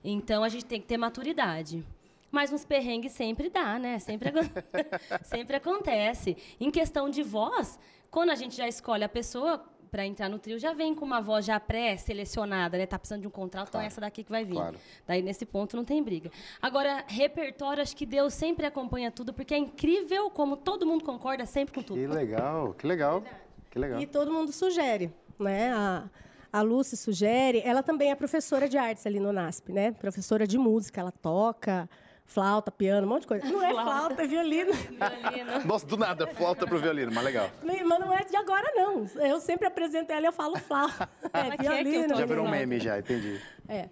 Então 0.04 0.44
a 0.44 0.50
gente 0.50 0.66
tem 0.66 0.82
que 0.82 0.88
ter 0.88 0.98
maturidade. 0.98 1.86
Mas 2.32 2.52
uns 2.54 2.64
perrengues 2.66 3.12
sempre 3.12 3.50
dá, 3.50 3.78
né? 3.78 4.00
Sempre, 4.00 4.32
sempre 5.24 5.58
acontece. 5.58 6.38
Em 6.60 6.72
questão 6.72 7.10
de 7.10 7.22
voz, 7.22 7.78
quando 8.10 8.30
a 8.30 8.36
gente 8.36 8.56
já 8.56 8.68
escolhe 8.68 9.04
a 9.04 9.10
pessoa 9.10 9.64
para 9.92 10.06
entrar 10.06 10.30
no 10.30 10.40
trio, 10.40 10.58
já 10.58 10.72
vem 10.72 10.96
com 10.96 11.04
uma 11.04 11.20
voz 11.20 11.46
já 11.46 11.60
pré-selecionada, 11.60 12.78
né? 12.78 12.86
Tá 12.86 12.98
precisando 12.98 13.22
de 13.22 13.28
um 13.28 13.32
contrato, 13.32 13.68
então 13.68 13.82
é 13.82 13.86
essa 13.86 14.00
daqui 14.00 14.24
que 14.24 14.32
vai 14.32 14.46
vir. 14.46 14.54
claro. 14.54 14.78
Daí 15.06 15.22
nesse 15.22 15.46
ponto 15.46 15.76
não 15.76 15.84
tem 15.84 16.02
briga. 16.02 16.32
Agora, 16.62 17.04
repertório, 17.08 17.84
acho 17.84 17.96
que 17.96 18.06
Deus 18.06 18.34
sempre 18.34 18.66
acompanha 18.66 19.12
tudo, 19.12 19.34
porque 19.34 19.54
é 19.54 19.58
incrível 19.58 20.30
como 20.30 20.56
todo 20.56 20.86
mundo 20.86 21.04
concorda 21.04 21.46
sempre 21.46 21.76
com 21.76 21.84
tudo. 21.84 22.00
Que 22.00 22.08
legal, 22.08 22.74
que 22.74 22.88
legal. 22.88 23.24
Que 23.70 23.78
legal. 23.78 24.00
E 24.00 24.08
todo 24.08 24.32
mundo 24.32 24.54
sugere, 24.54 25.12
né? 25.38 25.74
A, 25.74 26.10
a 26.54 26.62
Lucy 26.62 26.96
sugere. 26.96 27.62
Ela 27.64 27.84
também 27.84 28.12
é 28.12 28.16
professora 28.16 28.70
de 28.70 28.78
artes 28.78 29.06
ali 29.06 29.20
no 29.20 29.34
NASP, 29.34 29.74
né? 29.74 29.92
Professora 29.92 30.48
de 30.48 30.58
música. 30.58 31.02
Ela 31.02 31.12
toca 31.12 31.90
flauta, 32.34 32.72
piano, 32.72 33.06
um 33.06 33.10
monte 33.10 33.22
de 33.24 33.28
coisa. 33.28 33.46
Não 33.46 33.62
é 33.64 33.72
Flauta. 33.72 33.92
flauta, 33.92 34.24
é 34.24 34.28
violino. 34.28 34.72
Violino. 34.74 35.66
Nossa, 35.66 35.86
do 35.86 35.98
nada, 35.98 36.28
flauta 36.28 36.66
pro 36.66 36.80
violino, 36.80 37.12
mas 37.14 37.24
legal. 37.24 37.50
Mas 37.64 37.82
não 38.00 38.14
é 38.14 38.24
de 38.24 38.36
agora, 38.36 38.72
não. 38.76 39.06
Eu 39.26 39.40
sempre 39.40 39.68
apresento 39.68 40.12
ela 40.12 40.22
e 40.22 40.26
eu 40.28 40.32
falo 40.34 40.58
flauta. 40.60 41.10
É, 41.34 41.44
Mas 41.50 41.60
que 41.60 41.68
é 41.68 41.78
que 41.78 41.84
violino. 41.90 42.16
Já 42.18 42.26
virou 42.26 42.46
um 42.46 42.50
meme, 42.50 42.80
já, 42.80 43.00
entendi. 43.00 43.40
É. 43.68 43.90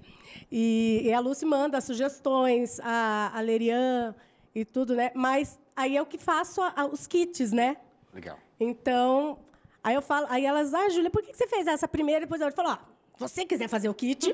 E, 0.52 1.02
e 1.06 1.14
a 1.14 1.20
Lucy 1.20 1.46
manda 1.46 1.80
sugestões, 1.82 2.80
a, 2.82 3.32
a 3.34 3.42
Lerian 3.42 4.16
e 4.56 4.66
tudo, 4.66 4.96
né? 4.96 5.12
Mas 5.14 5.60
aí 5.76 5.96
eu 5.96 6.06
que 6.06 6.18
faço 6.18 6.62
a- 6.62 6.74
a- 6.76 6.86
os 6.86 7.08
kits, 7.08 7.52
né? 7.52 7.78
Legal. 8.14 8.38
Então, 8.60 9.40
aí 9.84 9.96
eu 9.96 10.02
falo, 10.02 10.28
aí 10.30 10.46
elas, 10.46 10.74
ah, 10.74 10.90
Júlia, 10.90 11.10
por 11.10 11.22
que 11.22 11.32
que 11.32 11.38
você 11.38 11.48
fez 11.48 11.68
essa 11.68 11.88
primeira? 11.88 12.22
Depois 12.22 12.42
eu 12.42 12.52
falo, 12.52 12.70
ó, 12.72 12.78
você 13.20 13.46
quiser 13.46 13.68
fazer 13.68 13.90
o 13.90 13.94
kit. 13.94 14.34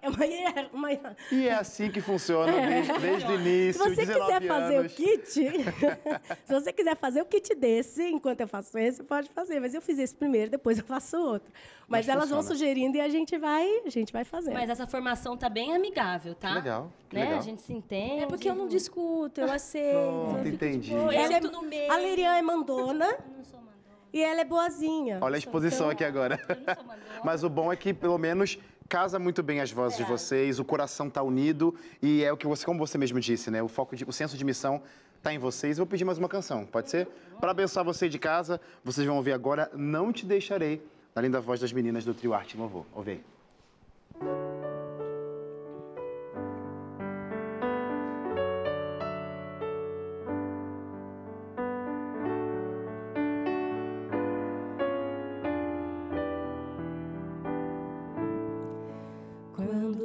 é 0.00 0.08
uma, 0.08 0.88
uma, 0.90 1.16
E 1.30 1.46
é 1.46 1.54
assim 1.54 1.90
que 1.90 2.00
funciona 2.00 2.50
desde, 2.52 2.92
desde 2.98 3.26
o 3.30 3.34
início, 3.34 3.82
se 3.82 3.90
você 3.90 4.06
19 4.06 4.20
quiser 4.20 4.48
fazer 4.48 4.76
anos. 4.76 4.92
o 4.92 4.94
kit, 4.96 5.28
se 6.46 6.52
você 6.52 6.72
quiser 6.72 6.96
fazer 6.96 7.20
o 7.22 7.24
kit 7.26 7.54
desse, 7.54 8.02
enquanto 8.04 8.40
eu 8.40 8.48
faço 8.48 8.76
esse, 8.78 9.02
pode 9.02 9.28
fazer. 9.30 9.60
Mas 9.60 9.74
eu 9.74 9.82
fiz 9.82 9.98
esse 9.98 10.14
primeiro, 10.14 10.50
depois 10.50 10.78
eu 10.78 10.84
faço 10.84 11.16
outro. 11.18 11.52
Mas, 11.88 12.06
Mas 12.06 12.08
elas 12.16 12.30
vão 12.30 12.38
funciona. 12.38 12.58
sugerindo 12.58 12.96
e 12.96 13.00
a 13.00 13.08
gente 13.08 13.36
vai, 13.36 13.68
a 13.84 13.90
gente 13.90 14.12
vai 14.12 14.24
fazendo. 14.24 14.54
Mas 14.54 14.70
essa 14.70 14.86
formação 14.86 15.36
tá 15.36 15.48
bem 15.50 15.74
amigável, 15.74 16.34
tá? 16.34 16.48
Que 16.48 16.54
legal, 16.54 16.92
que 17.08 17.16
né? 17.16 17.24
legal. 17.24 17.38
A 17.38 17.42
gente 17.42 17.60
se 17.60 17.72
entende. 17.72 18.22
É 18.22 18.26
porque 18.26 18.48
eu 18.48 18.54
não 18.54 18.66
discuto, 18.66 19.40
eu 19.42 19.52
aceito. 19.52 19.92
Pronto, 19.98 20.36
eu 20.38 20.42
de 20.44 20.48
entendi. 20.50 20.94
Ela 20.94 21.14
Eu 21.14 21.32
é- 21.32 21.40
tô 21.40 21.50
no 21.50 21.62
meio. 21.62 21.92
a 21.92 21.96
Lerian 21.96 22.34
é 22.34 22.40
mandona 22.42 23.04
Eu 23.06 23.36
não 23.36 23.44
sou 23.44 23.58
mandona. 23.60 23.71
E 24.12 24.22
ela 24.22 24.40
é 24.40 24.44
boazinha. 24.44 25.18
Olha 25.20 25.36
a 25.36 25.38
exposição 25.38 25.88
aqui 25.88 26.04
agora. 26.04 26.38
Mas 27.24 27.42
o 27.42 27.48
bom 27.48 27.72
é 27.72 27.76
que, 27.76 27.94
pelo 27.94 28.18
menos, 28.18 28.58
casa 28.88 29.18
muito 29.18 29.42
bem 29.42 29.60
as 29.60 29.70
vozes 29.72 29.96
de 29.96 30.04
vocês, 30.04 30.58
o 30.58 30.64
coração 30.64 31.08
tá 31.08 31.22
unido 31.22 31.74
e 32.02 32.22
é 32.22 32.32
o 32.32 32.36
que 32.36 32.46
você, 32.46 32.64
como 32.64 32.78
você 32.78 32.98
mesmo 32.98 33.18
disse, 33.18 33.50
né? 33.50 33.62
O 33.62 33.68
foco, 33.68 33.96
de, 33.96 34.04
o 34.04 34.12
senso 34.12 34.36
de 34.36 34.44
missão 34.44 34.82
tá 35.22 35.32
em 35.32 35.38
vocês. 35.38 35.78
Eu 35.78 35.84
vou 35.84 35.90
pedir 35.90 36.04
mais 36.04 36.18
uma 36.18 36.28
canção, 36.28 36.66
pode 36.66 36.90
ser? 36.90 37.08
Para 37.40 37.52
abençoar 37.52 37.84
você 37.84 38.08
de 38.08 38.18
casa, 38.18 38.60
vocês 38.84 39.06
vão 39.06 39.16
ouvir 39.16 39.32
agora 39.32 39.70
Não 39.74 40.12
Te 40.12 40.26
Deixarei, 40.26 40.84
na 41.14 41.22
linda 41.22 41.40
voz 41.40 41.60
das 41.60 41.72
meninas 41.72 42.04
do 42.04 42.12
Trio 42.12 42.34
Arte 42.34 42.56
Louvor. 42.56 42.84
Ouve 42.94 43.12
aí. 43.12 44.51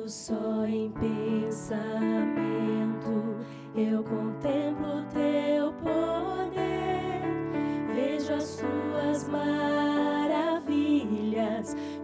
Só 0.09 0.65
em 0.65 0.89
pensamento. 0.91 1.67
Eu 3.75 4.03
contemplo 4.03 5.03
teu 5.13 5.73
poder, 5.73 7.21
vejo 7.93 8.33
as 8.33 8.55
tuas 8.57 9.27
maravilhas, 9.27 10.65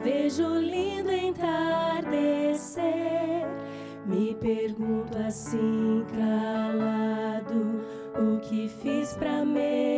vejo 0.04 0.46
o 0.46 0.60
lindo 0.60 1.12
entardecer. 1.12 2.84
Me 4.06 4.36
pergunto 4.36 5.18
assim 5.18 6.06
calado 6.14 7.82
o 8.20 8.40
que 8.42 8.68
fiz 8.68 9.16
pra 9.16 9.46
merecer 9.46 9.93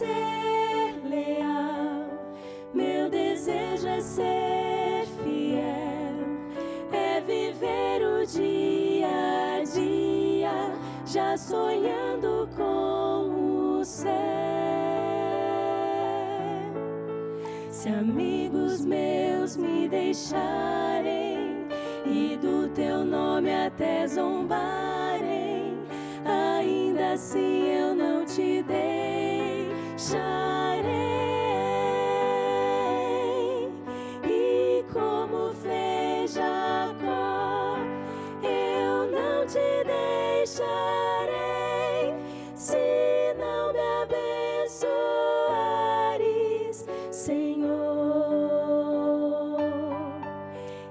ser 0.00 0.94
leal, 1.04 2.06
meu 2.72 3.10
desejo 3.10 3.86
é 3.86 4.00
ser 4.00 5.06
fiel, 5.22 6.16
é 6.90 7.20
viver 7.20 8.00
o 8.02 8.24
dia 8.24 9.58
a 9.58 9.62
dia, 9.62 10.72
já 11.04 11.36
sonhando 11.36 12.48
com 12.56 13.80
o 13.80 13.84
céu. 13.84 14.10
Se 17.70 17.90
amigos 17.90 18.82
meus 18.82 19.58
me 19.58 19.86
deixarem 19.86 21.66
e 22.06 22.38
do 22.40 22.68
teu 22.70 23.04
nome 23.04 23.52
até 23.54 24.06
zombarem, 24.06 25.76
ainda 26.24 27.12
assim 27.12 27.68
eu 27.68 27.94
não 27.94 28.24
te 28.24 28.62
deixarei. 30.10 30.90
E 34.24 34.84
como 34.92 35.52
fez 35.54 36.34
Jacó, 36.34 37.76
eu 38.42 39.08
não 39.10 39.46
te 39.46 39.84
deixarei. 39.84 40.58
Se 42.56 43.34
não 43.38 43.72
me 43.72 43.78
abençoares, 44.02 46.84
Senhor, 47.10 47.70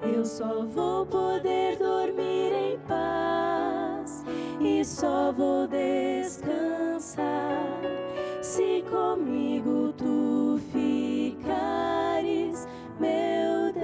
eu 0.02 0.26
só 0.26 0.64
vou 0.66 1.06
poder 1.06 1.78
dormir 1.78 2.54
em 2.54 2.80
paz 2.88 4.24
e 4.62 4.86
só 4.86 5.32
vou 5.34 5.68
se 8.60 8.84
comigo 8.90 9.94
tu 9.94 10.60
ficares, 10.74 11.48
meu 13.00 13.72
Deus. 13.72 13.80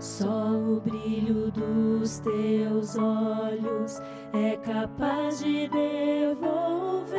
Só 0.00 0.26
o 0.26 0.80
brilho 0.80 1.52
dos 1.52 2.18
teus 2.18 2.96
olhos 2.96 4.00
é 4.34 4.56
capaz 4.56 5.38
de 5.38 5.68
devolver 5.68 7.14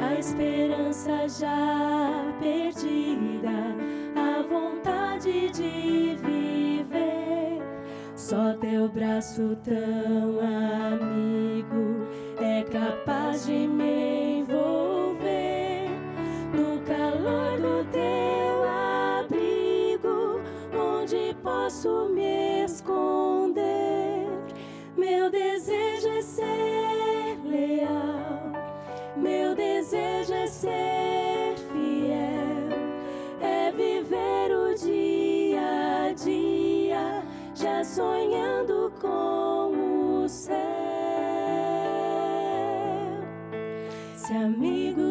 a 0.00 0.18
esperança 0.18 1.28
já 1.28 2.34
perdida, 2.40 3.76
a 4.16 4.42
vontade 4.42 5.50
de 5.50 6.16
viver. 6.16 7.62
Só 8.16 8.54
teu 8.54 8.88
braço 8.88 9.56
tão 9.62 10.40
amigo 10.40 11.05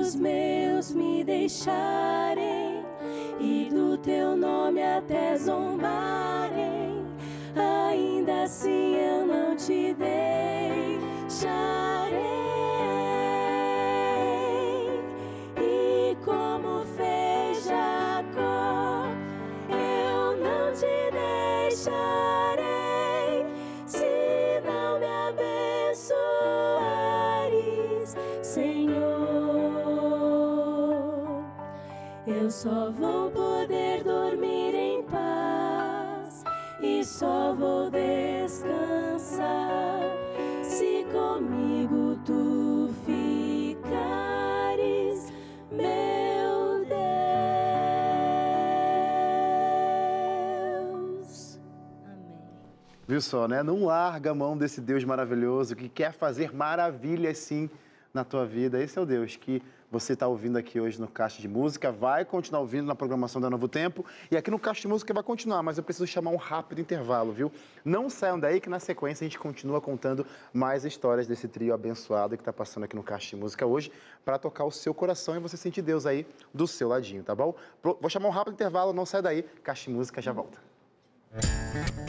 amigos 0.05 0.15
meus 0.15 0.91
me 0.91 1.23
deixarem 1.23 2.85
e 3.39 3.69
do 3.71 3.97
teu 3.97 4.37
nome 4.37 4.83
até 4.83 5.35
zombarem, 5.35 7.03
ainda 7.55 8.43
assim 8.43 8.95
eu 8.95 9.25
não 9.25 9.55
te 9.55 9.95
deixarei. 9.95 11.84
Só 32.55 32.89
vou 32.89 33.29
poder 33.31 34.01
dormir 34.01 34.73
em 34.73 35.03
paz 35.03 36.41
e 36.81 37.03
só 37.03 37.53
vou 37.53 37.91
descansar 37.91 38.79
se 40.63 41.05
comigo 41.11 42.17
tu 42.23 42.89
ficares, 43.05 43.73
meu 45.69 46.85
Deus. 51.25 51.59
Amém. 52.05 52.39
Viu 53.05 53.19
só, 53.19 53.49
né? 53.49 53.61
Não 53.63 53.83
larga 53.83 54.31
a 54.31 54.35
mão 54.35 54.57
desse 54.57 54.79
Deus 54.79 55.03
maravilhoso 55.03 55.75
que 55.75 55.89
quer 55.89 56.13
fazer 56.13 56.55
maravilhas 56.55 57.37
sim 57.37 57.69
na 58.13 58.23
tua 58.23 58.45
vida. 58.45 58.81
Esse 58.81 58.97
é 58.97 59.01
o 59.01 59.05
Deus 59.05 59.35
que 59.35 59.61
você 59.99 60.11
está 60.11 60.27
ouvindo 60.27 60.57
aqui 60.57 60.77
hoje 60.77 60.99
no 60.99 61.07
Caixa 61.07 61.41
de 61.41 61.47
Música, 61.47 61.89
vai 61.89 62.25
continuar 62.25 62.59
ouvindo 62.59 62.85
na 62.85 62.93
programação 62.93 63.39
da 63.39 63.49
Novo 63.49 63.65
Tempo 63.65 64.05
e 64.29 64.35
aqui 64.35 64.51
no 64.51 64.59
Caixa 64.59 64.81
de 64.81 64.89
Música 64.89 65.13
vai 65.13 65.23
continuar, 65.23 65.63
mas 65.63 65.77
eu 65.77 65.83
preciso 65.85 66.05
chamar 66.05 66.31
um 66.31 66.35
rápido 66.35 66.81
intervalo, 66.81 67.31
viu? 67.31 67.49
Não 67.85 68.09
saiam 68.09 68.37
daí 68.37 68.59
que 68.59 68.69
na 68.69 68.77
sequência 68.77 69.23
a 69.23 69.27
gente 69.29 69.39
continua 69.39 69.79
contando 69.79 70.27
mais 70.51 70.83
histórias 70.83 71.27
desse 71.27 71.47
trio 71.47 71.73
abençoado 71.73 72.35
que 72.35 72.41
está 72.41 72.51
passando 72.51 72.83
aqui 72.83 72.93
no 72.93 73.03
Caixa 73.03 73.29
de 73.29 73.35
Música 73.37 73.65
hoje 73.65 73.89
para 74.25 74.37
tocar 74.37 74.65
o 74.65 74.71
seu 74.71 74.93
coração 74.93 75.37
e 75.37 75.39
você 75.39 75.55
sentir 75.55 75.81
Deus 75.81 76.05
aí 76.05 76.27
do 76.53 76.67
seu 76.67 76.89
ladinho, 76.89 77.23
tá 77.23 77.33
bom? 77.33 77.55
Vou 77.81 78.09
chamar 78.09 78.27
um 78.27 78.31
rápido 78.31 78.53
intervalo, 78.53 78.91
não 78.91 79.05
sai 79.05 79.21
daí, 79.21 79.43
Caixa 79.63 79.89
de 79.89 79.95
Música 79.95 80.21
já 80.21 80.33
volta. 80.33 80.57
A 81.31 82.04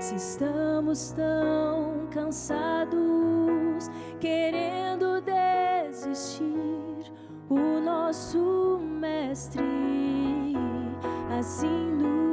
Se 0.00 0.14
estamos 0.14 1.10
tão 1.10 2.06
cansados, 2.10 3.90
querendo 4.20 5.20
desistir, 5.20 7.12
o 7.50 7.80
nosso 7.80 8.78
Mestre 8.80 9.60
assim 11.38 11.90
nos 11.92 12.27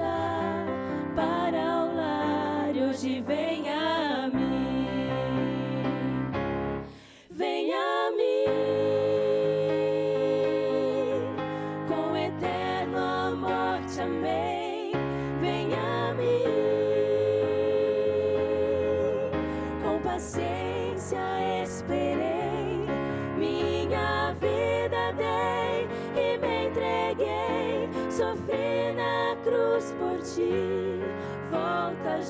Volta 0.00 0.49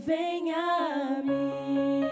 vem 0.00 0.52
a 0.52 1.22
mim. 1.22 2.04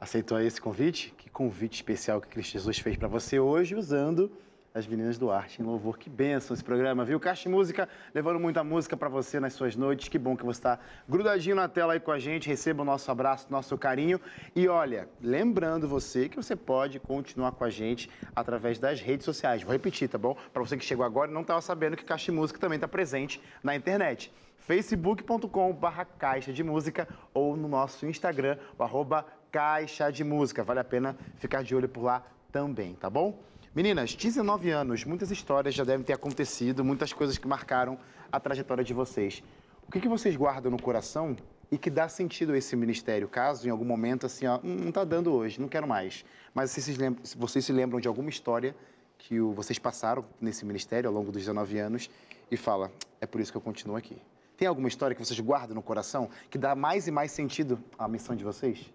Aceitou 0.00 0.40
esse 0.40 0.60
convite? 0.60 1.14
Que 1.16 1.30
convite 1.30 1.74
especial 1.74 2.20
que 2.20 2.28
Cristo 2.28 2.52
Jesus 2.52 2.78
fez 2.78 2.96
para 2.96 3.06
você 3.06 3.38
hoje, 3.38 3.76
usando 3.76 4.32
as 4.74 4.86
meninas 4.86 5.18
do 5.18 5.30
Arte 5.30 5.60
em 5.60 5.64
Louvor. 5.64 5.98
Que 5.98 6.08
bênção 6.08 6.54
esse 6.54 6.62
programa, 6.62 7.04
viu? 7.04 7.18
Caixa 7.18 7.48
Música, 7.48 7.88
levando 8.14 8.38
muita 8.38 8.62
música 8.62 8.96
para 8.96 9.08
você 9.08 9.40
nas 9.40 9.52
suas 9.52 9.74
noites. 9.74 10.08
Que 10.08 10.18
bom 10.18 10.36
que 10.36 10.44
você 10.44 10.60
está 10.60 10.78
grudadinho 11.08 11.56
na 11.56 11.68
tela 11.68 11.94
aí 11.94 12.00
com 12.00 12.12
a 12.12 12.18
gente. 12.18 12.48
Receba 12.48 12.82
o 12.82 12.84
nosso 12.84 13.10
abraço, 13.10 13.46
nosso 13.50 13.76
carinho. 13.76 14.20
E 14.54 14.68
olha, 14.68 15.08
lembrando 15.20 15.88
você 15.88 16.28
que 16.28 16.36
você 16.36 16.54
pode 16.54 17.00
continuar 17.00 17.52
com 17.52 17.64
a 17.64 17.70
gente 17.70 18.08
através 18.34 18.78
das 18.78 19.00
redes 19.00 19.24
sociais. 19.24 19.62
Vou 19.62 19.72
repetir, 19.72 20.08
tá 20.08 20.18
bom? 20.18 20.36
Para 20.52 20.62
você 20.62 20.76
que 20.76 20.84
chegou 20.84 21.04
agora 21.04 21.30
e 21.30 21.34
não 21.34 21.42
estava 21.42 21.60
sabendo 21.60 21.96
que 21.96 22.04
Caixa 22.04 22.30
Música 22.30 22.58
também 22.58 22.76
está 22.76 22.88
presente 22.88 23.42
na 23.62 23.74
internet 23.74 24.32
facebook.com.br 24.60 26.04
Caixa 26.16 26.52
de 26.52 26.62
Música 26.62 27.08
ou 27.34 27.56
no 27.56 27.66
nosso 27.66 28.06
Instagram, 28.06 28.56
o 28.78 28.82
arroba 28.84 29.26
Caixa 29.50 30.12
de 30.12 30.22
Música. 30.22 30.62
Vale 30.62 30.78
a 30.78 30.84
pena 30.84 31.16
ficar 31.38 31.64
de 31.64 31.74
olho 31.74 31.88
por 31.88 32.04
lá 32.04 32.22
também, 32.52 32.94
tá 32.94 33.10
bom? 33.10 33.36
Meninas, 33.72 34.16
19 34.16 34.68
anos, 34.70 35.04
muitas 35.04 35.30
histórias 35.30 35.76
já 35.76 35.84
devem 35.84 36.04
ter 36.04 36.12
acontecido, 36.12 36.84
muitas 36.84 37.12
coisas 37.12 37.38
que 37.38 37.46
marcaram 37.46 37.96
a 38.32 38.40
trajetória 38.40 38.82
de 38.82 38.92
vocês. 38.92 39.44
O 39.86 39.92
que, 39.92 40.00
que 40.00 40.08
vocês 40.08 40.34
guardam 40.34 40.72
no 40.72 40.82
coração 40.82 41.36
e 41.70 41.78
que 41.78 41.88
dá 41.88 42.08
sentido 42.08 42.52
a 42.52 42.58
esse 42.58 42.74
ministério? 42.74 43.28
Caso 43.28 43.68
em 43.68 43.70
algum 43.70 43.84
momento 43.84 44.26
assim, 44.26 44.44
ó, 44.44 44.58
"Hum, 44.64 44.76
não 44.86 44.90
tá 44.90 45.04
dando 45.04 45.32
hoje, 45.32 45.60
não 45.60 45.68
quero 45.68 45.86
mais. 45.86 46.24
Mas 46.52 46.72
vocês 46.72 46.84
se 46.84 46.94
lembram, 46.94 47.22
vocês 47.36 47.64
se 47.64 47.72
lembram 47.72 48.00
de 48.00 48.08
alguma 48.08 48.28
história 48.28 48.74
que 49.16 49.38
vocês 49.38 49.78
passaram 49.78 50.24
nesse 50.40 50.64
ministério 50.64 51.06
ao 51.06 51.14
longo 51.14 51.30
dos 51.30 51.40
19 51.42 51.78
anos 51.78 52.10
e 52.50 52.56
fala, 52.56 52.90
é 53.20 53.26
por 53.26 53.40
isso 53.40 53.52
que 53.52 53.56
eu 53.56 53.62
continuo 53.62 53.94
aqui. 53.94 54.20
Tem 54.56 54.66
alguma 54.66 54.88
história 54.88 55.14
que 55.14 55.24
vocês 55.24 55.38
guardam 55.38 55.76
no 55.76 55.82
coração 55.82 56.28
que 56.50 56.58
dá 56.58 56.74
mais 56.74 57.06
e 57.06 57.12
mais 57.12 57.30
sentido 57.30 57.78
à 57.96 58.08
missão 58.08 58.34
de 58.34 58.42
vocês? 58.42 58.92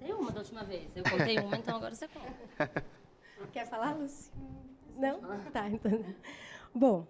Eu 0.00 0.08
contei 0.08 0.14
uma 0.14 0.30
da 0.32 0.40
última 0.40 0.64
vez. 0.64 0.96
Eu 0.96 1.04
contei 1.04 1.38
uma, 1.38 1.56
então 1.56 1.76
agora 1.76 1.94
você 1.94 2.08
conta. 2.08 2.84
Quer 3.52 3.66
falar, 3.66 3.94
Lucy? 3.96 4.30
Não? 4.96 5.20
Tá, 5.52 5.68
então. 5.68 6.04
Bom, 6.74 7.06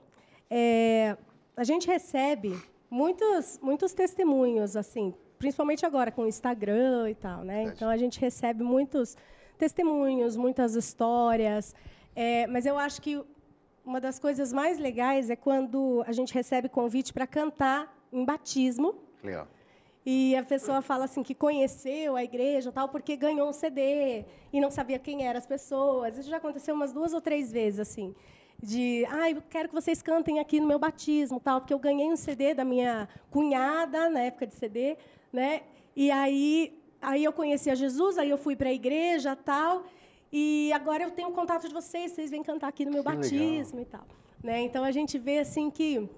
é, 0.51 1.17
a 1.57 1.65
gente 1.65 1.87
recebe 1.87 2.61
muitos, 2.91 3.59
muitos 3.63 3.93
testemunhos, 3.93 4.77
assim, 4.77 5.15
principalmente 5.39 5.85
agora 5.85 6.11
com 6.11 6.23
o 6.23 6.27
Instagram 6.27 7.11
e 7.11 7.15
tal, 7.15 7.43
né? 7.45 7.65
Então 7.65 7.89
a 7.89 7.97
gente 7.97 8.21
recebe 8.21 8.63
muitos 8.63 9.17
testemunhos, 9.57 10.37
muitas 10.37 10.75
histórias. 10.75 11.75
é, 12.15 12.47
mas 12.47 12.67
eu 12.67 12.79
acho 12.79 13.03
que 13.03 13.23
uma 13.85 14.01
das 14.01 14.19
coisas 14.19 14.53
mais 14.53 14.79
legais 14.79 15.31
é 15.31 15.37
quando 15.37 16.05
a 16.07 16.13
gente 16.13 16.35
recebe 16.35 16.69
convite 16.69 17.13
para 17.13 17.27
cantar 17.27 17.97
em 18.13 18.25
batismo. 18.25 18.95
Legal. 19.25 19.49
E 20.11 20.35
a 20.35 20.43
pessoa 20.43 20.81
fala 20.81 21.05
assim 21.05 21.23
que 21.23 21.35
conheceu 21.35 22.17
a 22.17 22.25
igreja 22.25 22.73
tal 22.73 22.89
porque 22.89 23.15
ganhou 23.15 23.47
um 23.47 23.53
CD 23.53 24.25
e 24.51 24.59
não 24.59 24.71
sabia 24.71 24.99
quem 24.99 25.27
eram 25.27 25.37
as 25.37 25.45
pessoas. 25.47 26.17
Isso 26.17 26.31
já 26.31 26.39
aconteceu 26.39 26.75
umas 26.75 26.95
duas 26.95 27.13
ou 27.13 27.21
três 27.21 27.53
vezes 27.53 27.79
assim. 27.79 28.15
De, 28.59 29.05
ah, 29.11 29.31
eu 29.31 29.43
quero 29.51 29.69
que 29.69 29.75
vocês 29.75 30.01
cantem 30.01 30.39
aqui 30.39 30.61
no 30.61 30.67
meu 30.67 30.79
batismo, 30.79 31.39
tal, 31.39 31.61
porque 31.61 31.75
eu 31.75 31.79
ganhei 31.79 32.11
um 32.11 32.17
CD 32.17 32.55
da 32.55 32.65
minha 32.65 33.07
cunhada 33.31 34.09
na 34.09 34.21
época 34.21 34.47
de 34.47 34.55
CD, 34.55 34.97
né? 35.31 35.61
E 35.95 36.11
aí, 36.11 36.51
aí 37.03 37.23
eu 37.23 37.33
conheci 37.41 37.69
a 37.69 37.75
Jesus, 37.75 38.17
aí 38.17 38.31
eu 38.31 38.39
fui 38.39 38.57
para 38.57 38.71
a 38.71 38.73
igreja, 38.73 39.37
tal, 39.37 39.85
e 40.33 40.73
agora 40.73 41.05
eu 41.05 41.11
tenho 41.11 41.29
o 41.29 41.33
contato 41.33 41.69
de 41.69 41.75
vocês, 41.75 42.13
vocês 42.13 42.31
vêm 42.31 42.43
cantar 42.43 42.69
aqui 42.69 42.87
no 42.87 42.93
meu 42.93 43.05
Que 43.05 43.11
legal. 43.11 43.23
batismo 43.23 43.81
e 43.81 43.85
tal, 43.85 44.07
né? 44.43 44.63
Então 44.63 44.83
a 44.85 44.91
gente 44.91 45.19
vê 45.19 45.39
assim 45.41 45.71
que 45.71 46.09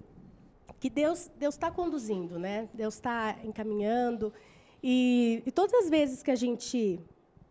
que 0.81 0.89
Deus 0.89 1.31
Deus 1.37 1.53
está 1.55 1.69
conduzindo, 1.69 2.39
né? 2.39 2.67
Deus 2.73 2.95
está 2.95 3.37
encaminhando 3.43 4.33
e, 4.83 5.43
e 5.45 5.51
todas 5.51 5.73
as 5.75 5.89
vezes 5.89 6.23
que 6.23 6.31
a 6.31 6.35
gente 6.35 6.99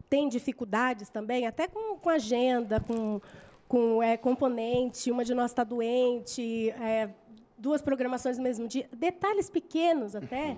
tem 0.09 0.29
dificuldades 0.29 1.09
também, 1.09 1.47
até 1.47 1.69
com, 1.69 1.97
com 1.97 2.11
agenda, 2.11 2.81
com 2.81 3.21
com 3.69 4.03
é, 4.03 4.17
componente, 4.17 5.13
uma 5.13 5.25
de 5.25 5.33
nós 5.33 5.53
está 5.53 5.63
doente, 5.63 6.71
é, 6.71 7.09
duas 7.57 7.81
programações 7.81 8.37
no 8.37 8.43
mesmo 8.43 8.67
dia, 8.67 8.89
detalhes 8.93 9.49
pequenos 9.49 10.17
até, 10.17 10.57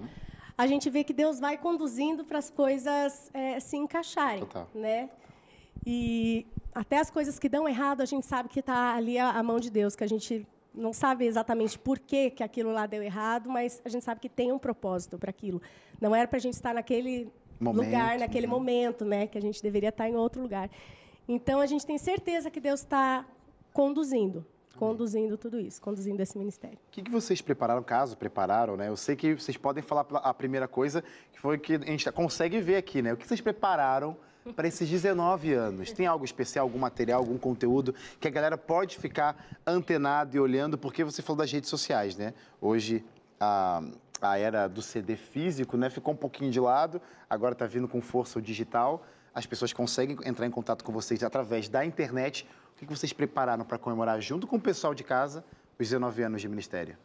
a 0.57 0.67
gente 0.67 0.89
vê 0.89 1.05
que 1.05 1.13
Deus 1.13 1.39
vai 1.39 1.59
conduzindo 1.59 2.25
para 2.25 2.39
as 2.39 2.49
coisas 2.49 3.31
é, 3.35 3.61
se 3.61 3.77
encaixarem, 3.77 4.47
Total. 4.47 4.67
né? 4.75 5.11
E 5.85 6.47
até 6.75 6.97
as 7.01 7.11
coisas 7.11 7.39
que 7.39 7.51
dão 7.51 7.69
errado, 7.69 8.01
a 8.01 8.07
gente 8.07 8.25
sabe 8.25 8.49
que 8.49 8.61
está 8.61 8.95
ali 8.95 9.19
a, 9.19 9.29
a 9.29 9.43
mão 9.43 9.61
de 9.61 9.71
Deus, 9.71 9.95
que 9.95 10.05
a 10.05 10.07
gente 10.07 10.47
não 10.75 10.93
sabe 10.93 11.27
exatamente 11.27 11.79
por 11.79 11.99
que, 11.99 12.31
que 12.31 12.43
aquilo 12.43 12.73
lá 12.73 12.87
deu 12.87 13.03
errado, 13.03 13.49
mas 13.49 13.81
a 13.85 13.89
gente 13.89 14.05
sabe 14.05 14.21
que 14.21 14.29
tem 14.29 14.53
um 14.53 14.59
propósito 14.59 15.19
para 15.19 15.31
aquilo. 15.31 15.61
Não 16.01 16.15
era 16.15 16.27
para 16.27 16.39
a 16.39 16.41
gente 16.41 16.55
estar 16.55 16.75
naquele 16.75 17.31
Momento, 17.61 17.85
lugar, 17.85 18.19
naquele 18.19 18.47
uhum. 18.47 18.53
momento, 18.53 19.05
né? 19.05 19.27
Que 19.27 19.39
a 19.39 19.41
gente 19.41 19.63
deveria 19.63 19.91
estar 19.91 20.09
em 20.09 20.17
outro 20.17 20.43
lugar. 20.43 20.71
Então 21.29 21.61
a 21.61 21.67
gente 21.67 21.87
tem 21.87 21.99
certeza 21.99 22.51
que 22.51 22.61
Deus 22.61 22.81
está 22.81 23.25
conduzindo, 23.73 24.45
conduzindo 24.77 25.37
tudo 25.39 25.61
isso, 25.61 25.81
conduzindo 25.81 26.21
esse 26.21 26.37
ministério. 26.37 26.79
O 26.89 26.91
que, 26.91 27.03
que 27.03 27.11
vocês 27.11 27.41
prepararam, 27.41 27.83
caso 27.83 28.17
prepararam, 28.17 28.77
né? 28.77 28.89
Eu 28.89 28.97
sei 28.97 29.15
que 29.15 29.35
vocês 29.35 29.57
podem 29.57 29.83
falar 29.83 30.07
a 30.11 30.35
primeira 30.35 30.67
coisa, 30.67 31.03
que 31.33 31.39
foi 31.39 31.59
que 31.59 31.75
a 31.75 31.87
gente 31.87 32.11
consegue 32.13 32.61
ver 32.61 32.77
aqui, 32.77 33.01
né? 33.01 33.13
O 33.13 33.17
que 33.17 33.27
vocês 33.27 33.41
prepararam 33.41 34.17
para 34.50 34.66
esses 34.66 34.88
19 34.88 35.52
anos? 35.52 35.92
Tem 35.92 36.07
algo 36.07 36.24
especial, 36.24 36.64
algum 36.64 36.78
material, 36.78 37.20
algum 37.20 37.38
conteúdo 37.38 37.94
que 38.18 38.26
a 38.26 38.31
galera 38.31 38.59
pode 38.59 38.98
ficar 38.98 39.37
antenado 39.66 40.37
e 40.37 40.40
olhando? 40.40 40.76
Porque 40.76 41.05
você 41.05 41.22
falou 41.22 41.38
das 41.38 41.52
redes 41.52 41.70
sociais, 41.70 42.16
né? 42.16 42.35
Hoje 42.61 43.05
a, 43.38 43.83
a 44.20 44.38
era 44.38 44.68
do 44.68 44.83
CD 44.83 45.16
físico, 45.16 45.76
né? 45.76 45.88
Ficou 45.88 46.14
um 46.14 46.16
pouquinho 46.16 46.50
de 46.50 46.59
lado, 46.59 47.00
agora 47.28 47.52
está 47.52 47.66
vindo 47.66 47.87
com 47.87 48.00
força 48.00 48.38
o 48.38 48.42
digital. 48.42 49.07
As 49.35 49.46
pessoas 49.46 49.72
conseguem 49.72 50.16
entrar 50.24 50.46
em 50.46 50.50
contato 50.50 50.85
com 50.85 50.92
vocês 50.92 51.22
através 51.22 51.68
da 51.68 51.85
internet. 51.85 52.46
O 52.74 52.78
que 52.78 52.87
vocês 52.87 53.12
prepararam 53.12 53.64
para 53.64 53.78
comemorar 53.78 54.20
junto 54.20 54.46
com 54.46 54.57
o 54.57 54.61
pessoal 54.61 54.94
de 54.94 55.05
casa 55.05 55.44
os 55.78 55.88
19 55.88 56.22
anos 56.22 56.40
de 56.40 56.48
ministério? 56.48 56.96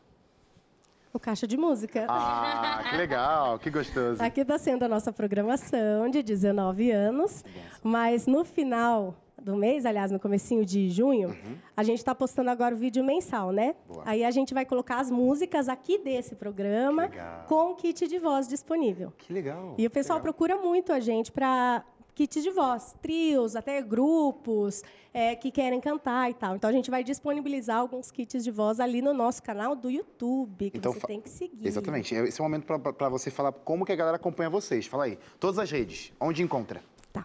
O 1.18 1.20
Caixa 1.20 1.48
de 1.48 1.58
Música. 1.58 2.06
Ah, 2.08 2.84
que 2.92 2.96
legal, 2.96 3.58
que 3.58 3.72
gostoso. 3.72 4.22
Aqui 4.22 4.42
está 4.42 4.56
sendo 4.60 4.84
a 4.84 4.88
nossa 4.88 5.12
programação 5.12 6.08
de 6.12 6.22
19 6.22 6.92
anos, 6.92 7.44
mas 7.84 8.28
no 8.28 8.46
final 8.46 9.16
do 9.42 9.56
mês, 9.56 9.84
aliás, 9.88 10.12
no 10.12 10.20
comecinho 10.20 10.64
de 10.64 10.92
junho, 10.92 11.36
a 11.76 11.82
gente 11.82 11.98
está 11.98 12.14
postando 12.14 12.52
agora 12.52 12.76
o 12.76 12.78
vídeo 12.78 13.04
mensal, 13.04 13.52
né? 13.52 13.74
Uhum. 13.88 13.96
Boa. 13.96 14.04
Aí 14.06 14.24
a 14.24 14.30
gente 14.30 14.54
vai 14.54 14.64
colocar 14.64 15.00
as 15.00 15.10
músicas 15.10 15.68
aqui 15.68 15.98
desse 15.98 16.36
programa 16.36 17.10
com 17.48 17.72
o 17.72 17.76
kit 17.76 18.08
de 18.08 18.20
voz 18.20 18.48
disponível. 18.48 19.12
Que 19.18 19.34
legal. 19.34 19.74
E 19.76 19.88
o 19.88 19.90
pessoal 19.90 20.20
legal. 20.20 20.34
procura 20.34 20.58
muito 20.58 20.94
a 20.94 21.00
gente 21.00 21.32
para 21.32 21.84
kits 22.18 22.42
de 22.42 22.50
voz, 22.50 22.96
trios, 23.00 23.56
até 23.56 23.80
grupos 23.80 24.82
é, 25.14 25.36
que 25.36 25.52
querem 25.52 25.80
cantar 25.80 26.32
e 26.32 26.34
tal. 26.34 26.56
Então 26.56 26.68
a 26.68 26.74
gente 26.74 26.90
vai 26.90 27.04
disponibilizar 27.04 27.78
alguns 27.78 28.10
kits 28.10 28.44
de 28.44 28.50
voz 28.50 28.80
ali 28.80 29.04
no 29.04 29.14
nosso 29.14 29.44
canal 29.44 29.76
do 29.76 29.88
YouTube, 29.88 30.72
que 30.72 30.78
Então 30.80 30.94
você 30.94 31.06
tem 31.06 31.22
que 31.22 31.30
seguir. 31.30 31.68
Exatamente. 31.68 32.16
Esse 32.16 32.42
é 32.42 32.44
o 32.44 32.46
momento 32.46 32.66
para 32.66 33.08
você 33.08 33.30
falar 33.30 33.52
como 33.52 33.86
que 33.86 33.92
a 33.92 33.96
galera 33.96 34.18
acompanha 34.18 34.50
vocês. 34.50 34.88
Fala 34.88 35.04
aí. 35.06 35.20
Todas 35.40 35.60
as 35.60 35.70
redes. 35.70 36.12
Onde 36.20 36.42
encontra? 36.42 36.82
Tá. 37.14 37.24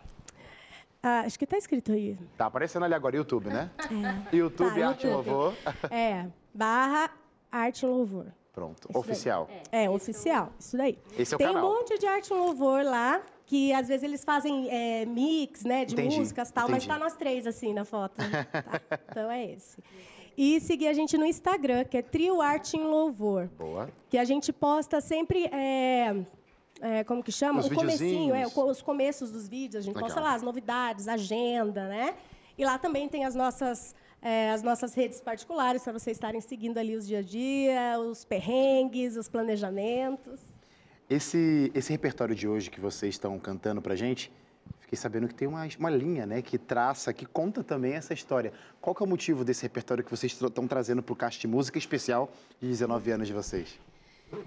Ah, 1.02 1.20
acho 1.20 1.38
que 1.38 1.44
está 1.44 1.56
escrito 1.56 1.90
aí. 1.92 2.18
Tá 2.36 2.46
aparecendo 2.46 2.84
ali 2.84 2.92
agora, 2.92 3.16
YouTube, 3.16 3.48
né? 3.48 3.70
YouTube 4.30 4.78
Tá, 4.78 4.88
Arte 4.88 5.06
YouTube. 5.06 5.30
Louvor. 5.30 5.54
É, 5.90 6.26
barra 6.52 7.10
arte 7.50 7.86
louvor. 7.86 8.26
Pronto. 8.52 8.82
Isso 8.82 8.92
daí. 8.92 9.00
Oficial. 9.00 9.48
É, 9.72 9.88
oficial, 9.88 10.52
isso 10.58 10.76
daí. 10.76 10.98
Esse 11.18 11.32
é 11.32 11.36
o 11.36 11.38
Tem 11.38 11.46
canal. 11.46 11.64
um 11.64 11.74
monte 11.76 11.98
de 11.98 12.06
arte 12.06 12.30
e 12.30 12.34
louvor 12.34 12.84
lá, 12.84 13.22
que 13.52 13.70
às 13.70 13.86
vezes 13.86 14.02
eles 14.02 14.24
fazem 14.24 14.66
é, 14.70 15.04
mix, 15.04 15.62
né, 15.62 15.84
de 15.84 15.92
Entendi, 15.92 16.18
músicas 16.18 16.50
tal, 16.50 16.70
mas 16.70 16.82
entendi. 16.82 16.98
tá 16.98 16.98
nós 16.98 17.14
três, 17.14 17.46
assim, 17.46 17.74
na 17.74 17.84
foto. 17.84 18.16
Tá, 18.50 18.80
Então 19.10 19.30
é 19.30 19.52
esse. 19.52 19.76
E 20.38 20.58
seguir 20.58 20.88
a 20.88 20.94
gente 20.94 21.18
no 21.18 21.26
Instagram, 21.26 21.84
que 21.84 21.98
é 21.98 22.00
Trio 22.00 22.40
Arte 22.40 22.78
em 22.78 22.82
Louvor. 22.82 23.50
Boa. 23.58 23.90
Que 24.08 24.16
a 24.16 24.24
gente 24.24 24.54
posta 24.54 25.02
sempre. 25.02 25.44
é, 25.52 26.24
é, 26.80 27.04
como 27.04 27.22
que 27.22 27.30
chama? 27.30 27.60
Os 27.60 27.66
o 27.66 27.74
comecinho, 27.74 28.34
é, 28.34 28.46
os 28.46 28.80
começos 28.80 29.30
dos 29.30 29.46
vídeos. 29.46 29.82
A 29.82 29.84
gente 29.84 29.96
Legal. 29.96 30.08
posta 30.08 30.22
lá 30.22 30.32
as 30.32 30.40
novidades, 30.40 31.06
agenda, 31.06 31.86
né? 31.88 32.14
E 32.56 32.64
lá 32.64 32.78
também 32.78 33.06
tem 33.06 33.26
as 33.26 33.34
nossas, 33.34 33.94
as 34.50 34.62
nossas 34.62 34.94
redes 34.94 35.20
particulares 35.20 35.84
para 35.84 35.92
vocês 35.92 36.16
estarem 36.16 36.40
seguindo 36.40 36.78
ali 36.78 36.96
os 36.96 37.06
dia 37.06 37.18
a 37.18 37.22
dia, 37.22 38.00
os 38.00 38.24
perrengues, 38.24 39.14
os 39.18 39.28
planejamentos. 39.28 40.51
Esse, 41.12 41.70
esse 41.74 41.92
repertório 41.92 42.34
de 42.34 42.48
hoje 42.48 42.70
que 42.70 42.80
vocês 42.80 43.16
estão 43.16 43.38
cantando 43.38 43.82
pra 43.82 43.94
gente, 43.94 44.32
fiquei 44.80 44.96
sabendo 44.96 45.28
que 45.28 45.34
tem 45.34 45.46
uma, 45.46 45.68
uma 45.78 45.90
linha, 45.90 46.24
né, 46.24 46.40
que 46.40 46.56
traça, 46.56 47.12
que 47.12 47.26
conta 47.26 47.62
também 47.62 47.92
essa 47.92 48.14
história. 48.14 48.50
Qual 48.80 48.96
que 48.96 49.02
é 49.02 49.04
o 49.04 49.08
motivo 49.08 49.44
desse 49.44 49.62
repertório 49.62 50.02
que 50.02 50.10
vocês 50.10 50.32
estão 50.32 50.66
trazendo 50.66 51.02
para 51.02 51.12
o 51.12 51.16
Caixa 51.16 51.38
de 51.38 51.46
Música 51.46 51.76
especial 51.76 52.32
de 52.58 52.66
19 52.66 53.10
anos 53.10 53.26
de 53.26 53.34
vocês? 53.34 53.78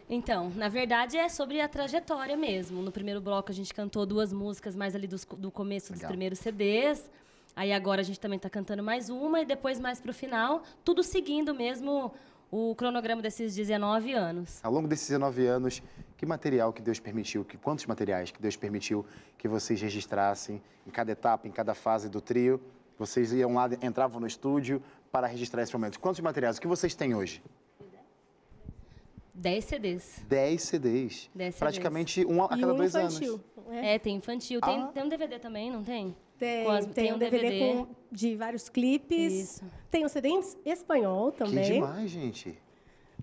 Então, 0.09 0.49
na 0.55 0.67
verdade 0.67 1.15
é 1.15 1.29
sobre 1.29 1.61
a 1.61 1.67
trajetória 1.67 2.35
mesmo. 2.35 2.81
No 2.81 2.91
primeiro 2.91 3.21
bloco 3.21 3.51
a 3.51 3.53
gente 3.53 3.71
cantou 3.71 4.03
duas 4.03 4.33
músicas 4.33 4.75
mais 4.75 4.95
ali 4.95 5.05
dos, 5.05 5.23
do 5.23 5.51
começo 5.51 5.91
dos 5.91 5.99
Legal. 5.99 6.09
primeiros 6.09 6.39
CDs. 6.39 7.07
Aí 7.55 7.71
agora 7.71 8.01
a 8.01 8.03
gente 8.03 8.19
também 8.19 8.37
está 8.37 8.49
cantando 8.49 8.81
mais 8.81 9.07
uma 9.07 9.39
e 9.39 9.45
depois 9.45 9.79
mais 9.79 10.01
para 10.01 10.09
o 10.09 10.13
final, 10.15 10.63
tudo 10.83 11.03
seguindo 11.03 11.53
mesmo 11.53 12.11
o 12.57 12.73
cronograma 12.73 13.21
desses 13.21 13.53
19 13.53 14.13
anos. 14.13 14.59
Ao 14.63 14.71
longo 14.71 14.87
desses 14.87 15.07
19 15.09 15.45
anos, 15.45 15.83
que 16.15 16.25
material 16.25 16.71
que 16.71 16.81
Deus 16.81 16.99
permitiu, 17.01 17.43
que 17.43 17.57
quantos 17.57 17.85
materiais 17.85 18.31
que 18.31 18.41
Deus 18.41 18.55
permitiu 18.55 19.05
que 19.37 19.45
vocês 19.47 19.81
registrassem 19.81 20.61
em 20.87 20.89
cada 20.89 21.11
etapa, 21.11 21.47
em 21.47 21.51
cada 21.51 21.75
fase 21.75 22.07
do 22.07 22.21
trio? 22.21 22.61
Vocês 22.97 23.33
iam 23.33 23.53
lá, 23.55 23.69
entravam 23.81 24.21
no 24.21 24.27
estúdio 24.27 24.81
para 25.11 25.27
registrar 25.27 25.63
esse 25.63 25.73
momento. 25.73 25.99
Quantos 25.99 26.21
materiais? 26.21 26.57
O 26.57 26.61
que 26.61 26.67
vocês 26.67 26.95
têm 26.95 27.13
hoje? 27.13 27.43
10 29.33 29.65
CDs. 29.65 30.21
10 30.29 30.61
CDs. 30.61 31.29
10 31.35 31.55
CDs. 31.55 31.59
Praticamente 31.59 32.25
um 32.25 32.41
a 32.41 32.45
e 32.45 32.49
cada 32.61 32.73
um 32.73 32.77
dois 32.77 32.95
infantil. 32.95 33.33
anos. 33.33 33.67
né? 33.67 33.95
É, 33.95 33.99
tem 33.99 34.15
infantil. 34.15 34.61
Tem, 34.61 34.81
Ah. 34.81 34.87
tem 34.93 35.03
um 35.03 35.09
DVD 35.09 35.39
também, 35.39 35.69
não 35.69 35.83
tem? 35.83 36.15
Tem, 36.37 36.67
as- 36.69 36.85
tem, 36.85 36.93
tem 36.93 37.13
um 37.13 37.17
DVD, 37.17 37.49
DVD. 37.49 37.73
com, 37.73 37.87
de 38.11 38.35
vários 38.35 38.69
clipes. 38.69 39.33
Isso. 39.33 39.63
Tem 39.89 40.05
um 40.05 40.09
CD 40.09 40.29
em 40.29 40.41
espanhol 40.65 41.31
Que 41.31 41.37
também. 41.39 41.63
demais, 41.73 42.09
gente. 42.09 42.57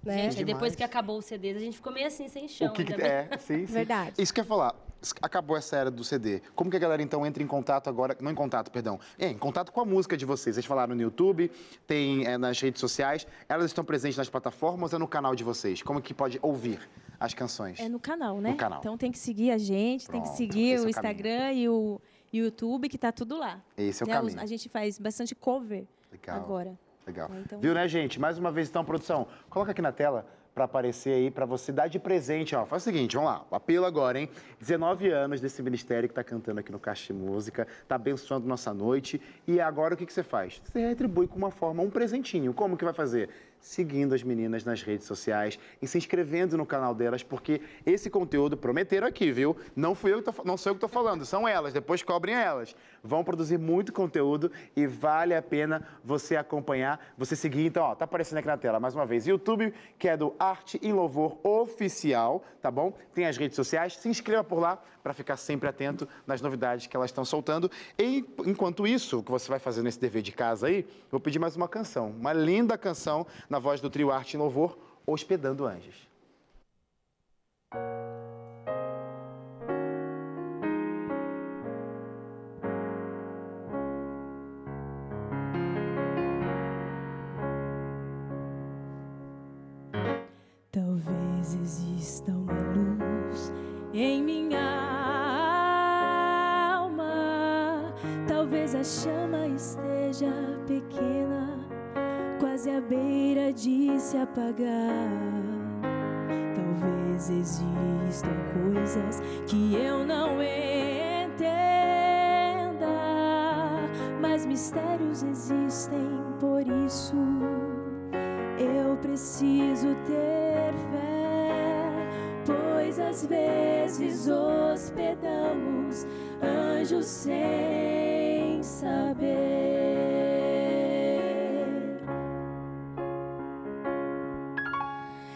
Né? 0.04 0.14
Gente, 0.24 0.36
demais. 0.36 0.46
depois 0.54 0.74
que 0.74 0.82
acabou 0.82 1.18
os 1.18 1.24
CDs, 1.26 1.56
a 1.56 1.60
gente 1.60 1.76
ficou 1.76 1.92
meio 1.92 2.06
assim, 2.06 2.26
sem 2.28 2.48
chão. 2.48 2.68
o 2.68 2.72
que, 2.72 2.84
que 2.84 2.96
bem. 2.96 3.06
é? 3.06 3.28
Sim, 3.38 3.66
sim. 3.66 3.72
Verdade. 3.72 4.20
Isso 4.20 4.32
que 4.34 4.40
ia 4.40 4.44
falar. 4.44 4.74
Acabou 5.20 5.56
essa 5.56 5.76
era 5.76 5.90
do 5.90 6.04
CD. 6.04 6.40
Como 6.54 6.70
que 6.70 6.76
a 6.76 6.80
galera 6.80 7.02
então 7.02 7.26
entra 7.26 7.42
em 7.42 7.46
contato 7.46 7.88
agora? 7.88 8.16
Não 8.20 8.30
em 8.30 8.34
contato, 8.36 8.70
perdão. 8.70 9.00
É, 9.18 9.28
em 9.28 9.36
contato 9.38 9.72
com 9.72 9.80
a 9.80 9.84
música 9.84 10.16
de 10.16 10.24
vocês. 10.24 10.54
Vocês 10.54 10.64
falaram 10.66 10.94
no 10.94 11.02
YouTube, 11.02 11.50
tem 11.88 12.24
é, 12.24 12.38
nas 12.38 12.60
redes 12.60 12.80
sociais. 12.80 13.26
Elas 13.48 13.66
estão 13.66 13.84
presentes 13.84 14.16
nas 14.16 14.28
plataformas 14.28 14.92
ou 14.92 14.96
é 14.96 15.00
no 15.00 15.08
canal 15.08 15.34
de 15.34 15.42
vocês? 15.42 15.82
Como 15.82 16.00
que 16.00 16.14
pode 16.14 16.38
ouvir 16.40 16.78
as 17.18 17.34
canções? 17.34 17.80
É 17.80 17.88
no 17.88 17.98
canal, 17.98 18.40
né? 18.40 18.50
No 18.50 18.56
canal. 18.56 18.78
Então 18.78 18.96
tem 18.96 19.10
que 19.10 19.18
seguir 19.18 19.50
a 19.50 19.58
gente, 19.58 20.08
tem 20.08 20.20
que 20.20 20.26
Pronto, 20.28 20.36
seguir 20.36 20.70
é 20.70 20.70
o 20.70 20.74
o 20.74 20.76
caminho. 20.78 20.90
Instagram 20.90 21.52
e 21.52 21.68
o 21.68 22.00
YouTube, 22.32 22.88
que 22.88 22.98
tá 22.98 23.12
tudo 23.12 23.36
lá. 23.38 23.60
Esse 23.76 24.02
é 24.02 24.06
o 24.06 24.08
Né? 24.08 24.14
Caminho. 24.14 24.40
A 24.40 24.46
gente 24.46 24.68
faz 24.68 24.98
bastante 24.98 25.34
cover 25.34 25.84
Legal. 26.10 26.36
agora. 26.36 26.78
Legal. 27.06 27.30
É, 27.34 27.40
então- 27.40 27.60
Viu, 27.60 27.74
né, 27.74 27.86
gente? 27.88 28.20
Mais 28.20 28.38
uma 28.38 28.50
vez, 28.50 28.68
então, 28.68 28.84
produção, 28.84 29.26
coloca 29.50 29.72
aqui 29.72 29.82
na 29.82 29.92
tela 29.92 30.24
para 30.54 30.64
aparecer 30.64 31.14
aí, 31.14 31.30
para 31.30 31.46
você 31.46 31.72
dar 31.72 31.88
de 31.88 31.98
presente, 31.98 32.54
ó. 32.54 32.66
Faz 32.66 32.82
o 32.82 32.84
seguinte, 32.84 33.16
vamos 33.16 33.30
lá, 33.30 33.46
o 33.50 33.54
apelo 33.54 33.86
agora, 33.86 34.20
hein? 34.20 34.28
19 34.60 35.10
anos 35.10 35.40
desse 35.40 35.62
ministério 35.62 36.08
que 36.08 36.14
tá 36.14 36.22
cantando 36.22 36.60
aqui 36.60 36.70
no 36.70 36.78
Caixa 36.78 37.12
de 37.12 37.18
Música, 37.18 37.66
tá 37.88 37.94
abençoando 37.96 38.46
nossa 38.46 38.72
noite. 38.74 39.20
E 39.46 39.58
agora 39.60 39.94
o 39.94 39.96
que, 39.96 40.04
que 40.06 40.12
você 40.12 40.22
faz? 40.22 40.60
Você 40.64 40.86
retribui 40.86 41.26
com 41.26 41.36
uma 41.36 41.50
forma, 41.50 41.82
um 41.82 41.88
presentinho. 41.90 42.52
Como 42.52 42.76
que 42.76 42.84
vai 42.84 42.92
fazer? 42.94 43.30
Seguindo 43.62 44.12
as 44.12 44.24
meninas 44.24 44.64
nas 44.64 44.82
redes 44.82 45.06
sociais 45.06 45.56
e 45.80 45.86
se 45.86 45.96
inscrevendo 45.96 46.58
no 46.58 46.66
canal 46.66 46.92
delas, 46.92 47.22
porque 47.22 47.60
esse 47.86 48.10
conteúdo 48.10 48.56
prometeram 48.56 49.06
aqui, 49.06 49.30
viu? 49.30 49.56
Não 49.76 49.94
fui 49.94 50.12
eu 50.12 50.20
que 50.20 50.32
tô, 50.32 50.44
não 50.44 50.56
sou 50.56 50.70
eu 50.70 50.74
que 50.74 50.80
tô 50.80 50.88
falando, 50.88 51.24
são 51.24 51.46
elas, 51.46 51.72
depois 51.72 52.02
cobrem 52.02 52.34
elas. 52.34 52.74
Vão 53.04 53.24
produzir 53.24 53.58
muito 53.58 53.92
conteúdo 53.92 54.50
e 54.76 54.86
vale 54.86 55.34
a 55.34 55.42
pena 55.42 55.86
você 56.04 56.36
acompanhar, 56.36 57.00
você 57.18 57.34
seguir. 57.34 57.66
Então, 57.66 57.82
ó, 57.82 57.94
tá 57.96 58.04
aparecendo 58.04 58.38
aqui 58.38 58.46
na 58.46 58.56
tela 58.56 58.78
mais 58.78 58.94
uma 58.94 59.04
vez. 59.04 59.26
YouTube, 59.26 59.74
que 59.98 60.08
é 60.08 60.16
do 60.16 60.34
Arte 60.38 60.78
em 60.82 60.92
Louvor 60.92 61.36
Oficial, 61.42 62.44
tá 62.60 62.70
bom? 62.70 62.92
Tem 63.12 63.26
as 63.26 63.36
redes 63.36 63.56
sociais, 63.56 63.96
se 63.96 64.08
inscreva 64.08 64.44
por 64.44 64.60
lá 64.60 64.80
para 65.02 65.12
ficar 65.12 65.36
sempre 65.36 65.68
atento 65.68 66.08
nas 66.24 66.40
novidades 66.40 66.86
que 66.86 66.96
elas 66.96 67.10
estão 67.10 67.24
soltando. 67.24 67.68
E 67.98 68.24
enquanto 68.46 68.86
isso, 68.86 69.18
o 69.18 69.22
que 69.22 69.32
você 69.32 69.48
vai 69.48 69.58
fazer 69.58 69.82
nesse 69.82 69.98
dever 69.98 70.22
de 70.22 70.30
casa 70.30 70.68
aí, 70.68 70.86
vou 71.10 71.18
pedir 71.18 71.40
mais 71.40 71.56
uma 71.56 71.66
canção, 71.66 72.10
uma 72.10 72.32
linda 72.32 72.78
canção 72.78 73.26
na 73.50 73.58
voz 73.58 73.80
do 73.80 73.90
trio 73.90 74.12
Arte 74.12 74.36
em 74.36 74.38
Louvor, 74.38 74.78
Hospedando 75.04 75.66
Anjos. 75.66 76.11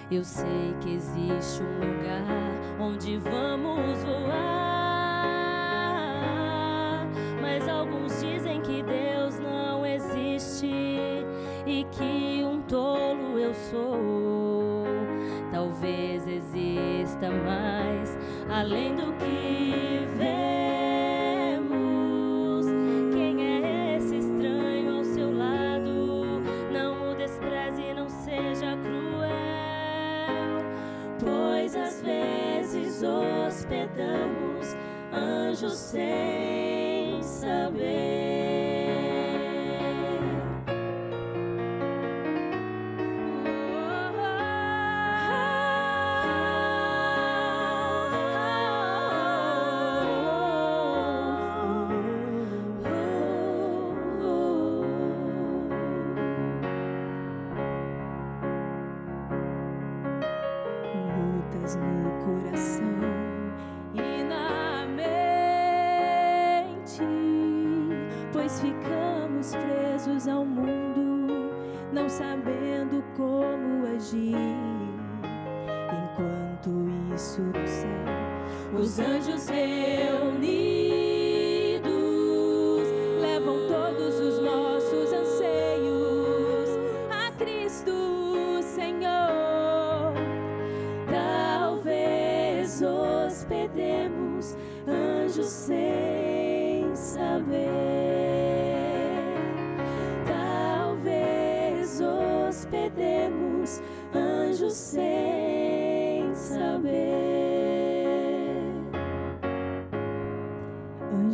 Eu 0.08 0.22
sei 0.22 0.72
que 0.80 0.94
existe 0.94 1.60
um 1.64 1.78
lugar 1.80 2.22
onde 2.78 3.18
vamos 3.18 4.04
voar, 4.04 4.75
sem 35.68 37.22
saber. 37.22 38.35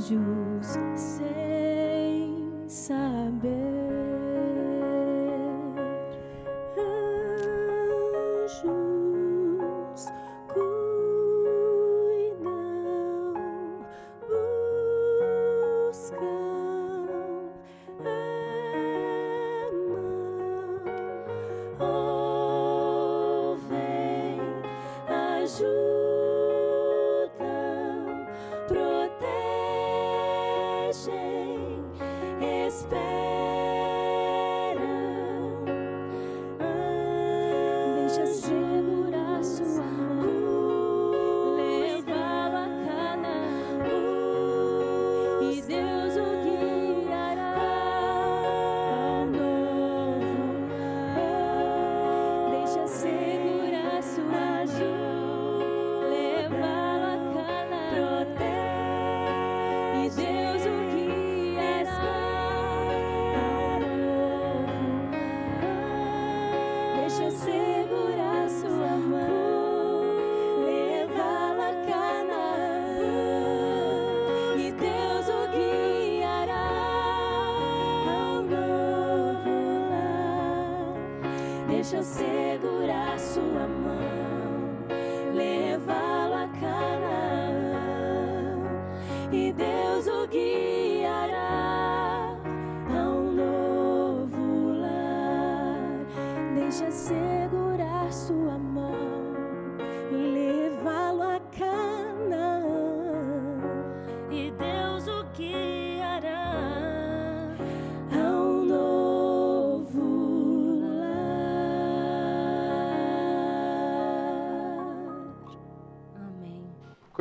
Anjos 0.03 0.67
sem 0.67 1.52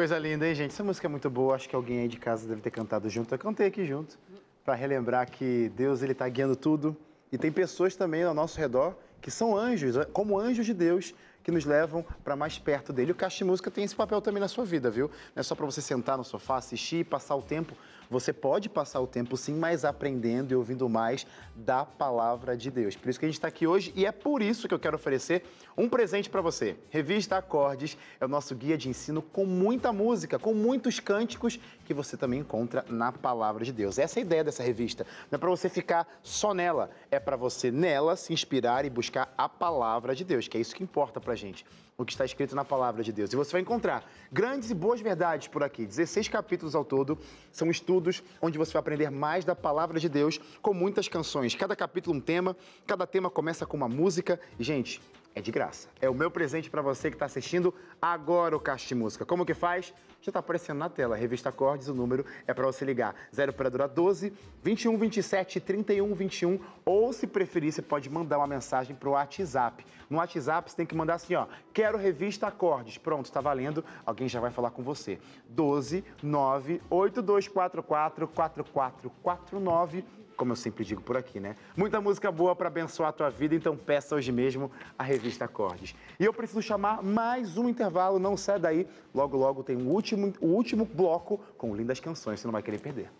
Coisa 0.01 0.17
linda, 0.17 0.47
hein, 0.47 0.55
gente? 0.55 0.71
Essa 0.71 0.83
música 0.83 1.05
é 1.05 1.09
muito 1.11 1.29
boa. 1.29 1.53
Acho 1.53 1.69
que 1.69 1.75
alguém 1.75 1.99
aí 1.99 2.07
de 2.07 2.17
casa 2.17 2.47
deve 2.47 2.59
ter 2.59 2.71
cantado 2.71 3.07
junto. 3.07 3.31
Eu 3.35 3.37
cantei 3.37 3.67
aqui 3.67 3.85
junto, 3.85 4.17
para 4.65 4.73
relembrar 4.73 5.29
que 5.29 5.71
Deus 5.75 6.01
ele 6.01 6.13
está 6.13 6.27
guiando 6.27 6.55
tudo. 6.55 6.97
E 7.31 7.37
tem 7.37 7.51
pessoas 7.51 7.95
também 7.95 8.23
ao 8.23 8.33
nosso 8.33 8.59
redor 8.59 8.95
que 9.21 9.29
são 9.29 9.55
anjos, 9.55 9.95
como 10.11 10.39
anjos 10.39 10.65
de 10.65 10.73
Deus, 10.73 11.13
que 11.43 11.51
nos 11.51 11.65
levam 11.65 12.03
para 12.23 12.35
mais 12.35 12.57
perto 12.57 12.91
dele. 12.91 13.11
O 13.11 13.15
Caixa 13.15 13.37
de 13.37 13.43
Música 13.43 13.69
tem 13.69 13.83
esse 13.83 13.95
papel 13.95 14.19
também 14.23 14.41
na 14.41 14.47
sua 14.47 14.65
vida, 14.65 14.89
viu? 14.89 15.07
Não 15.35 15.41
é 15.41 15.43
só 15.43 15.53
para 15.53 15.67
você 15.67 15.83
sentar 15.83 16.17
no 16.17 16.23
sofá, 16.23 16.57
assistir 16.57 17.01
e 17.01 17.03
passar 17.03 17.35
o 17.35 17.41
tempo. 17.43 17.75
Você 18.11 18.33
pode 18.33 18.67
passar 18.67 18.99
o 18.99 19.07
tempo 19.07 19.37
sim, 19.37 19.55
mas 19.55 19.85
aprendendo 19.85 20.51
e 20.51 20.55
ouvindo 20.55 20.89
mais 20.89 21.25
da 21.55 21.85
palavra 21.85 22.57
de 22.57 22.69
Deus. 22.69 22.93
Por 22.93 23.09
isso 23.09 23.17
que 23.17 23.25
a 23.25 23.29
gente 23.29 23.37
está 23.37 23.47
aqui 23.47 23.65
hoje 23.65 23.93
e 23.95 24.05
é 24.05 24.11
por 24.11 24.41
isso 24.41 24.67
que 24.67 24.73
eu 24.73 24.79
quero 24.79 24.97
oferecer 24.97 25.45
um 25.77 25.87
presente 25.87 26.29
para 26.29 26.41
você. 26.41 26.75
Revista 26.89 27.37
Acordes 27.37 27.97
é 28.19 28.25
o 28.25 28.27
nosso 28.27 28.53
guia 28.53 28.77
de 28.77 28.89
ensino 28.89 29.21
com 29.21 29.45
muita 29.45 29.93
música, 29.93 30.37
com 30.37 30.53
muitos 30.53 30.99
cânticos 30.99 31.57
que 31.85 31.93
você 31.93 32.17
também 32.17 32.41
encontra 32.41 32.83
na 32.89 33.13
palavra 33.13 33.63
de 33.63 33.71
Deus. 33.71 33.97
Essa 33.97 34.19
é 34.19 34.23
a 34.23 34.25
ideia 34.25 34.43
dessa 34.43 34.61
revista. 34.61 35.07
Não 35.31 35.37
é 35.37 35.39
para 35.39 35.49
você 35.49 35.69
ficar 35.69 36.05
só 36.21 36.53
nela, 36.53 36.91
é 37.09 37.17
para 37.17 37.37
você 37.37 37.71
nela 37.71 38.17
se 38.17 38.33
inspirar 38.33 38.83
e 38.83 38.89
buscar 38.89 39.33
a 39.37 39.47
palavra 39.47 40.13
de 40.13 40.25
Deus, 40.25 40.49
que 40.49 40.57
é 40.57 40.59
isso 40.59 40.75
que 40.75 40.83
importa 40.83 41.21
para 41.21 41.33
gente 41.33 41.65
o 42.01 42.05
que 42.05 42.11
está 42.11 42.25
escrito 42.25 42.55
na 42.55 42.65
palavra 42.65 43.03
de 43.03 43.11
Deus. 43.11 43.31
E 43.31 43.35
você 43.35 43.51
vai 43.51 43.61
encontrar 43.61 44.03
grandes 44.31 44.69
e 44.69 44.73
boas 44.73 45.01
verdades 45.01 45.47
por 45.47 45.63
aqui. 45.63 45.85
16 45.85 46.27
capítulos 46.27 46.75
ao 46.75 46.83
todo. 46.83 47.17
São 47.51 47.69
estudos 47.69 48.23
onde 48.41 48.57
você 48.57 48.73
vai 48.73 48.79
aprender 48.79 49.09
mais 49.09 49.45
da 49.45 49.55
palavra 49.55 49.99
de 49.99 50.09
Deus 50.09 50.39
com 50.61 50.73
muitas 50.73 51.07
canções. 51.07 51.55
Cada 51.55 51.75
capítulo 51.75 52.17
um 52.17 52.21
tema, 52.21 52.55
cada 52.85 53.07
tema 53.07 53.29
começa 53.29 53.65
com 53.65 53.77
uma 53.77 53.87
música. 53.87 54.39
E, 54.59 54.63
gente, 54.63 55.01
é 55.33 55.41
de 55.41 55.51
graça. 55.51 55.87
É 56.01 56.09
o 56.09 56.13
meu 56.13 56.29
presente 56.29 56.69
para 56.69 56.81
você 56.81 57.09
que 57.09 57.15
está 57.15 57.25
assistindo 57.25 57.73
agora 58.01 58.55
o 58.55 58.61
de 58.75 58.95
Música. 58.95 59.25
Como 59.25 59.45
que 59.45 59.53
faz? 59.53 59.93
Já 60.21 60.29
está 60.29 60.39
aparecendo 60.39 60.77
na 60.77 60.89
tela. 60.89 61.15
Revista 61.15 61.49
Acordes, 61.49 61.87
o 61.87 61.93
número 61.93 62.25
é 62.45 62.53
para 62.53 62.65
você 62.65 62.85
ligar. 62.85 63.15
0 63.33 63.51
operadora 63.51 63.87
12 63.87 64.33
21 64.61 64.97
27 64.97 65.59
31 65.59 66.13
21 66.13 66.59
ou 66.85 67.11
se 67.11 67.25
preferir, 67.25 67.71
você 67.71 67.81
pode 67.81 68.09
mandar 68.09 68.37
uma 68.37 68.47
mensagem 68.47 68.95
para 68.95 69.09
o 69.09 69.13
WhatsApp. 69.13 69.85
No 70.09 70.17
WhatsApp 70.17 70.69
você 70.69 70.77
tem 70.77 70.85
que 70.85 70.93
mandar 70.93 71.15
assim, 71.15 71.33
ó, 71.33 71.47
quero 71.73 71.97
revista 71.97 72.47
Acordes. 72.47 72.97
Pronto, 72.97 73.25
está 73.25 73.41
valendo. 73.41 73.83
Alguém 74.05 74.27
já 74.27 74.39
vai 74.39 74.51
falar 74.51 74.71
com 74.71 74.83
você. 74.83 75.17
12 75.49 76.03
9 76.21 76.81
8244 76.89 78.27
4449 78.27 80.05
como 80.41 80.53
eu 80.53 80.55
sempre 80.55 80.83
digo 80.83 81.03
por 81.03 81.15
aqui, 81.15 81.39
né? 81.39 81.55
Muita 81.77 82.01
música 82.01 82.31
boa 82.31 82.55
para 82.55 82.65
abençoar 82.65 83.09
a 83.09 83.11
tua 83.11 83.29
vida, 83.29 83.53
então 83.53 83.77
peça 83.77 84.15
hoje 84.15 84.31
mesmo 84.31 84.71
a 84.97 85.03
revista 85.03 85.45
Acordes. 85.45 85.93
E 86.19 86.25
eu 86.25 86.33
preciso 86.33 86.63
chamar 86.63 87.03
mais 87.03 87.59
um 87.59 87.69
intervalo, 87.69 88.17
não 88.17 88.35
sai 88.35 88.57
daí. 88.57 88.87
Logo, 89.13 89.37
logo 89.37 89.61
tem 89.61 89.77
o 89.77 89.87
último, 89.87 90.33
o 90.41 90.47
último 90.47 90.83
bloco 90.83 91.39
com 91.59 91.75
lindas 91.75 91.99
canções, 91.99 92.39
você 92.39 92.47
não 92.47 92.53
vai 92.53 92.63
querer 92.63 92.79
perder. 92.79 93.11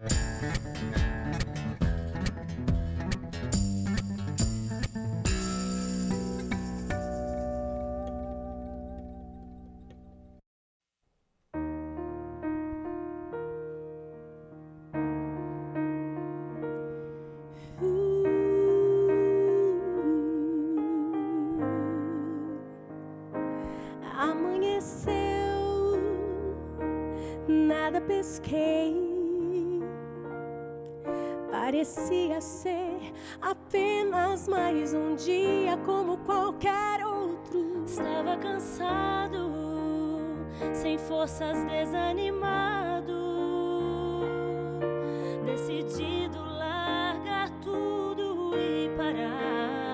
Amanheceu, 0.00 0.75
Parecia 31.76 32.40
ser 32.40 33.12
apenas 33.38 34.48
mais 34.48 34.94
um 34.94 35.14
dia 35.14 35.76
como 35.84 36.16
qualquer 36.24 37.04
outro. 37.04 37.84
Estava 37.84 38.34
cansado, 38.38 39.50
sem 40.72 40.96
forças, 40.96 41.62
desanimado. 41.64 43.12
Decidido 45.44 46.38
largar 46.38 47.50
tudo 47.62 48.56
e 48.56 48.88
parar. 48.96 49.90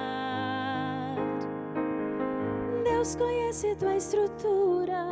Deus 2.84 3.16
conhece 3.16 3.74
tua 3.74 3.96
estrutura, 3.96 5.04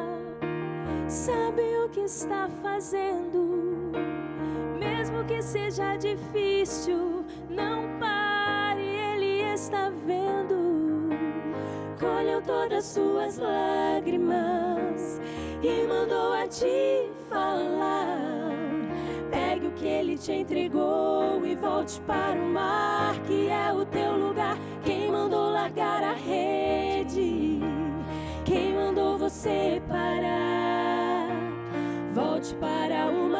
sabe 1.09 1.63
o 1.85 1.89
que 1.89 2.03
está 2.03 2.49
fazendo. 2.63 3.50
Seja 5.41 5.97
difícil, 5.97 7.25
não 7.49 7.99
pare, 7.99 8.83
Ele 8.83 9.43
está 9.55 9.91
vendo. 10.07 11.09
Colheu 11.99 12.43
todas 12.43 12.85
suas 12.85 13.39
lágrimas 13.39 15.21
e 15.63 15.87
mandou 15.89 16.35
a 16.35 16.47
te 16.47 17.11
falar. 17.31 18.21
Pegue 19.31 19.67
o 19.69 19.73
que 19.73 19.87
Ele 19.87 20.19
te 20.19 20.33
entregou 20.33 21.45
e 21.45 21.57
volte 21.57 22.01
para 22.03 22.39
o 22.39 22.47
mar, 22.47 23.19
que 23.27 23.49
é 23.49 23.73
o 23.73 23.85
teu 23.87 24.17
lugar. 24.17 24.59
Quem 24.85 25.11
mandou 25.11 25.51
largar 25.51 26.05
a 26.05 26.13
rede? 26.13 27.61
Quem 28.45 28.75
mandou 28.75 29.17
você 29.19 29.83
parar? 29.89 31.29
Volte 32.13 32.55
para 32.57 33.11
o 33.11 33.31
mar 33.31 33.40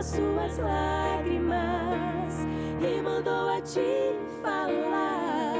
Todas 0.00 0.16
suas 0.16 0.56
lágrimas 0.56 2.46
e 2.80 3.02
mandou 3.02 3.50
a 3.50 3.60
te 3.60 4.16
falar. 4.40 5.52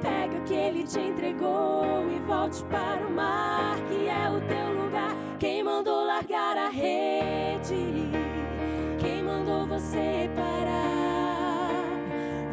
Pega 0.00 0.38
o 0.38 0.44
que 0.44 0.54
Ele 0.54 0.82
te 0.84 0.98
entregou 0.98 2.10
e 2.10 2.18
volte 2.20 2.64
para 2.64 3.06
o 3.06 3.10
mar, 3.10 3.76
que 3.86 4.08
é 4.08 4.30
o 4.30 4.40
teu 4.48 4.82
lugar. 4.82 5.14
Quem 5.38 5.62
mandou 5.62 6.06
largar 6.06 6.56
a 6.56 6.70
rede? 6.70 8.08
Quem 8.98 9.22
mandou 9.22 9.66
você 9.66 10.30
parar? 10.34 11.84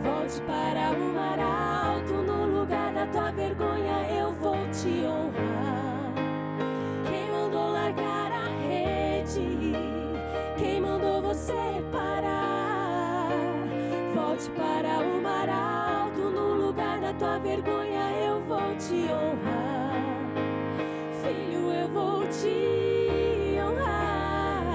Volte 0.04 0.42
para 0.42 0.92
o 0.92 1.14
mar 1.14 1.40
alto, 1.40 2.16
no 2.16 2.60
lugar 2.60 2.94
da 2.94 3.06
tua 3.08 3.32
vergonha 3.32 4.10
eu 4.12 4.34
vou 4.34 4.58
te 4.72 5.06
honrar. 5.06 5.47
Mandou 11.48 11.54
você 11.54 11.82
parar? 11.92 13.30
Volte 14.14 14.50
para 14.52 15.00
o 15.00 15.22
mar 15.22 15.50
alto, 15.50 16.20
no 16.30 16.56
lugar 16.68 17.00
da 17.00 17.14
tua 17.14 17.40
vergonha 17.40 18.12
eu 18.26 18.42
vou 18.44 18.76
te 18.76 19.10
honrar. 19.12 20.04
Filho, 21.22 21.72
eu 21.72 21.88
vou 21.90 22.28
te 22.28 23.58
honrar. 23.60 24.74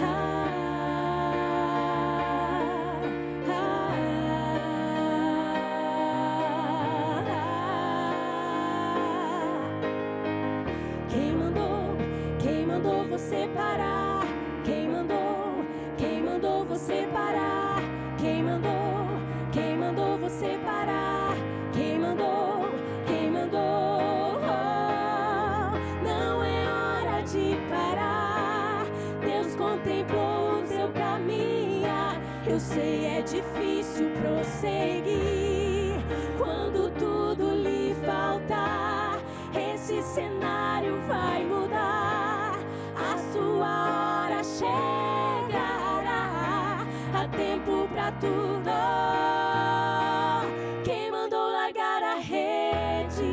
Ah, 0.00 0.44
ah, 3.50 3.82
ah. 7.30 7.50
Quem 11.08 11.32
mandou? 11.32 11.96
Quem 12.38 12.66
mandou 12.66 13.04
você 13.08 13.48
parar? 13.54 14.17
Quem 14.68 14.86
mandou? 14.86 15.64
Quem 15.96 16.22
mandou 16.22 16.62
você 16.66 17.08
parar? 17.10 17.80
Quem 18.18 18.42
mandou? 18.42 19.06
Quem 19.50 19.78
mandou 19.78 20.18
você 20.18 20.58
parar? 20.62 21.34
Quem 21.72 21.98
mandou? 21.98 22.68
Quem 23.06 23.30
mandou? 23.30 24.42
Não 26.04 26.44
é 26.44 26.68
hora 26.70 27.22
de 27.22 27.56
parar. 27.70 28.84
Deus 29.22 29.54
contemplou 29.54 30.60
o 30.60 30.66
seu 30.66 30.92
caminhar. 30.92 32.20
Eu 32.46 32.60
sei 32.60 33.06
é 33.06 33.22
difícil 33.22 34.10
prosseguir 34.20 35.47
tudo. 48.20 48.70
Quem 50.84 51.10
mandou 51.10 51.50
largar 51.50 52.02
a 52.02 52.16
rede? 52.20 53.24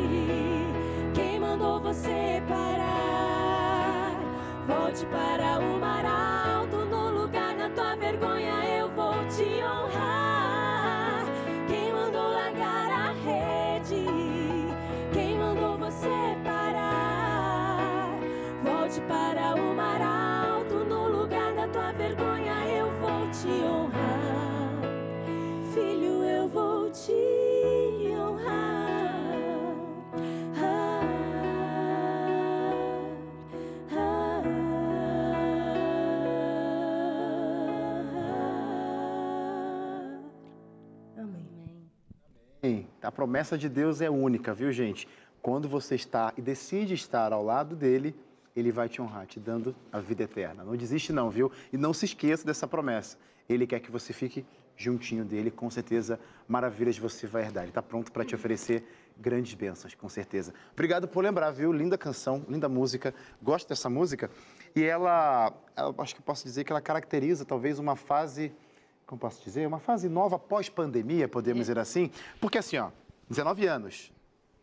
Quem 1.14 1.40
mandou 1.40 1.80
você 1.80 2.42
parar? 2.48 4.18
Volte 4.68 5.06
para 5.08 5.45
A 43.06 43.12
promessa 43.12 43.58
de 43.58 43.70
Deus 43.70 44.02
é 44.02 44.10
única, 44.10 44.54
viu, 44.54 44.72
gente? 44.72 45.08
Quando 45.42 45.70
você 45.70 45.94
está 45.94 46.34
e 46.36 46.42
decide 46.42 46.96
estar 46.96 47.32
ao 47.32 47.44
lado 47.44 47.76
dele, 47.76 48.16
ele 48.56 48.72
vai 48.72 48.90
te 48.90 49.02
honrar, 49.02 49.28
te 49.28 49.40
dando 49.40 49.76
a 49.92 50.00
vida 50.00 50.24
eterna. 50.24 50.64
Não 50.64 50.76
desiste 50.76 51.14
não, 51.14 51.30
viu? 51.30 51.52
E 51.72 51.78
não 51.78 51.94
se 51.94 52.06
esqueça 52.06 52.46
dessa 52.46 52.68
promessa. 52.68 53.18
Ele 53.48 53.68
quer 53.68 53.80
que 53.80 53.92
você 53.92 54.12
fique 54.12 54.44
juntinho 54.76 55.24
dele, 55.24 55.52
com 55.52 55.70
certeza 55.70 56.20
maravilhas 56.48 56.98
você 56.98 57.28
vai 57.28 57.44
herdar. 57.44 57.64
Ele 57.64 57.72
está 57.72 57.82
pronto 57.82 58.12
para 58.12 58.26
te 58.26 58.34
oferecer 58.34 58.84
grandes 59.18 59.54
bênçãos, 59.54 59.94
com 59.94 60.10
certeza. 60.10 60.54
Obrigado 60.74 61.08
por 61.08 61.24
lembrar, 61.24 61.52
viu? 61.52 61.72
Linda 61.72 61.98
canção, 61.98 62.44
linda 62.50 62.68
música. 62.68 63.14
Gosto 63.42 63.70
dessa 63.70 63.90
música. 63.90 64.30
E 64.76 64.84
ela, 64.84 65.54
acho 66.00 66.16
que 66.16 66.22
posso 66.22 66.44
dizer 66.44 66.64
que 66.64 66.72
ela 66.72 66.82
caracteriza 66.82 67.46
talvez 67.46 67.78
uma 67.78 67.96
fase 67.96 68.52
como 69.06 69.20
posso 69.20 69.44
dizer, 69.44 69.68
uma 69.68 69.80
fase 69.80 70.10
nova 70.10 70.40
pós-pandemia, 70.40 71.28
podemos 71.28 71.62
dizer 71.62 71.78
assim. 71.78 72.10
Porque 72.40 72.58
assim, 72.58 72.78
ó, 72.78 72.90
19 73.30 73.68
anos, 73.68 74.12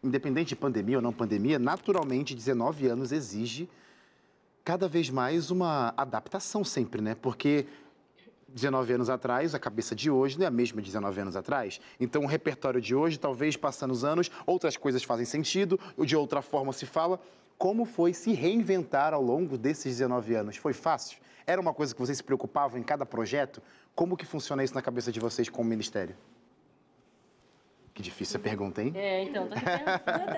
independente 0.02 0.48
de 0.48 0.56
pandemia 0.56 0.98
ou 0.98 1.02
não 1.02 1.12
pandemia, 1.12 1.58
naturalmente 1.58 2.34
19 2.34 2.88
anos 2.88 3.12
exige 3.12 3.68
cada 4.64 4.88
vez 4.88 5.10
mais 5.10 5.50
uma 5.50 5.94
adaptação 5.96 6.64
sempre, 6.64 7.00
né? 7.00 7.14
Porque 7.14 7.66
19 8.48 8.92
anos 8.92 9.08
atrás, 9.08 9.54
a 9.54 9.58
cabeça 9.58 9.94
de 9.94 10.10
hoje 10.10 10.38
não 10.38 10.44
é 10.44 10.48
a 10.48 10.50
mesma 10.50 10.80
de 10.80 10.86
19 10.86 11.20
anos 11.20 11.36
atrás. 11.36 11.80
Então, 11.98 12.22
o 12.22 12.26
repertório 12.26 12.80
de 12.80 12.94
hoje, 12.94 13.18
talvez 13.18 13.56
passando 13.56 13.92
os 13.92 14.04
anos, 14.04 14.30
outras 14.44 14.76
coisas 14.76 15.02
fazem 15.02 15.24
sentido, 15.24 15.78
ou 15.96 16.04
de 16.04 16.16
outra 16.16 16.42
forma 16.42 16.72
se 16.72 16.84
fala. 16.84 17.20
Como 17.56 17.84
foi 17.84 18.12
se 18.12 18.32
reinventar 18.32 19.14
ao 19.14 19.22
longo 19.22 19.56
desses 19.56 19.98
19 19.98 20.34
anos? 20.34 20.56
Foi 20.56 20.72
fácil? 20.72 21.18
Era 21.46 21.60
uma 21.60 21.72
coisa 21.72 21.94
que 21.94 22.00
vocês 22.00 22.18
se 22.18 22.24
preocupavam 22.24 22.78
em 22.78 22.82
cada 22.82 23.06
projeto? 23.06 23.62
Como 23.94 24.16
que 24.16 24.24
funciona 24.24 24.64
isso 24.64 24.74
na 24.74 24.82
cabeça 24.82 25.12
de 25.12 25.20
vocês 25.20 25.48
como 25.48 25.68
ministério? 25.68 26.16
Que 27.94 28.02
difícil 28.02 28.40
a 28.40 28.42
pergunta, 28.42 28.82
hein? 28.82 28.92
É, 28.94 29.22
então. 29.22 29.48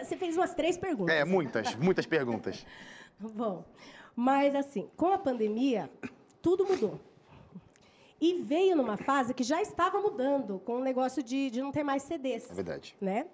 Você 0.02 0.16
fez 0.16 0.36
umas 0.36 0.54
três 0.54 0.76
perguntas. 0.76 1.14
É, 1.14 1.24
muitas, 1.24 1.74
muitas 1.76 2.04
perguntas. 2.04 2.66
Bom, 3.18 3.64
mas 4.16 4.54
assim, 4.54 4.88
com 4.96 5.12
a 5.12 5.18
pandemia, 5.18 5.88
tudo 6.42 6.66
mudou. 6.66 7.00
E 8.20 8.42
veio 8.42 8.74
numa 8.74 8.96
fase 8.96 9.34
que 9.34 9.42
já 9.42 9.60
estava 9.60 10.00
mudando, 10.00 10.58
com 10.60 10.76
o 10.76 10.82
negócio 10.82 11.22
de, 11.22 11.50
de 11.50 11.60
não 11.60 11.70
ter 11.70 11.84
mais 11.84 12.02
CDs. 12.02 12.50
É 12.50 12.54
verdade. 12.54 12.96
Né? 13.00 13.26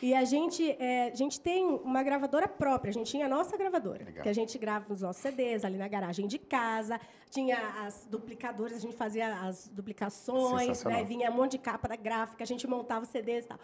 E 0.00 0.14
a 0.14 0.24
gente, 0.24 0.70
é, 0.78 1.10
a 1.12 1.14
gente 1.14 1.40
tem 1.40 1.64
uma 1.66 2.02
gravadora 2.02 2.46
própria, 2.46 2.90
a 2.90 2.92
gente 2.92 3.10
tinha 3.10 3.26
a 3.26 3.28
nossa 3.28 3.56
gravadora, 3.56 4.04
Legal. 4.04 4.22
que 4.22 4.28
a 4.28 4.32
gente 4.32 4.56
grava 4.56 4.92
os 4.92 5.02
nossos 5.02 5.20
CDs 5.20 5.64
ali 5.64 5.76
na 5.76 5.88
garagem 5.88 6.26
de 6.26 6.38
casa, 6.38 7.00
tinha 7.30 7.58
as 7.84 8.06
duplicadoras, 8.08 8.74
a 8.74 8.80
gente 8.80 8.96
fazia 8.96 9.40
as 9.40 9.68
duplicações, 9.68 10.84
né? 10.84 11.04
vinha 11.04 11.30
um 11.30 11.34
monte 11.34 11.52
de 11.52 11.58
capa 11.58 11.88
da 11.88 11.96
gráfica, 11.96 12.44
a 12.44 12.46
gente 12.46 12.66
montava 12.66 13.02
os 13.02 13.08
CDs 13.08 13.44
e 13.44 13.48
tal. 13.48 13.58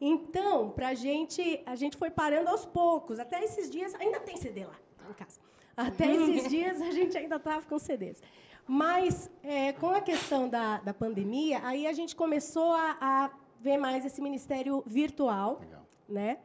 Então, 0.00 0.70
pra 0.70 0.94
gente, 0.94 1.62
a 1.66 1.74
gente 1.74 1.96
foi 1.96 2.10
parando 2.10 2.48
aos 2.48 2.64
poucos, 2.64 3.18
até 3.18 3.42
esses 3.44 3.68
dias, 3.70 3.94
ainda 3.96 4.20
tem 4.20 4.36
CD 4.36 4.64
lá 4.64 4.76
em 5.08 5.12
casa. 5.12 5.40
Até 5.76 6.06
esses 6.14 6.48
dias 6.48 6.80
a 6.80 6.90
gente 6.92 7.18
ainda 7.18 7.36
estava 7.36 7.62
com 7.66 7.78
CDs. 7.78 8.22
Mas, 8.66 9.28
é, 9.42 9.72
com 9.72 9.90
a 9.90 10.00
questão 10.00 10.48
da, 10.48 10.78
da 10.78 10.94
pandemia, 10.94 11.60
aí 11.64 11.86
a 11.86 11.92
gente 11.92 12.14
começou 12.14 12.72
a, 12.72 12.96
a 13.00 13.30
ver 13.60 13.76
mais 13.76 14.04
esse 14.04 14.22
ministério 14.22 14.82
virtual 14.86 15.58
Legal. 15.60 15.79
Né? 16.10 16.38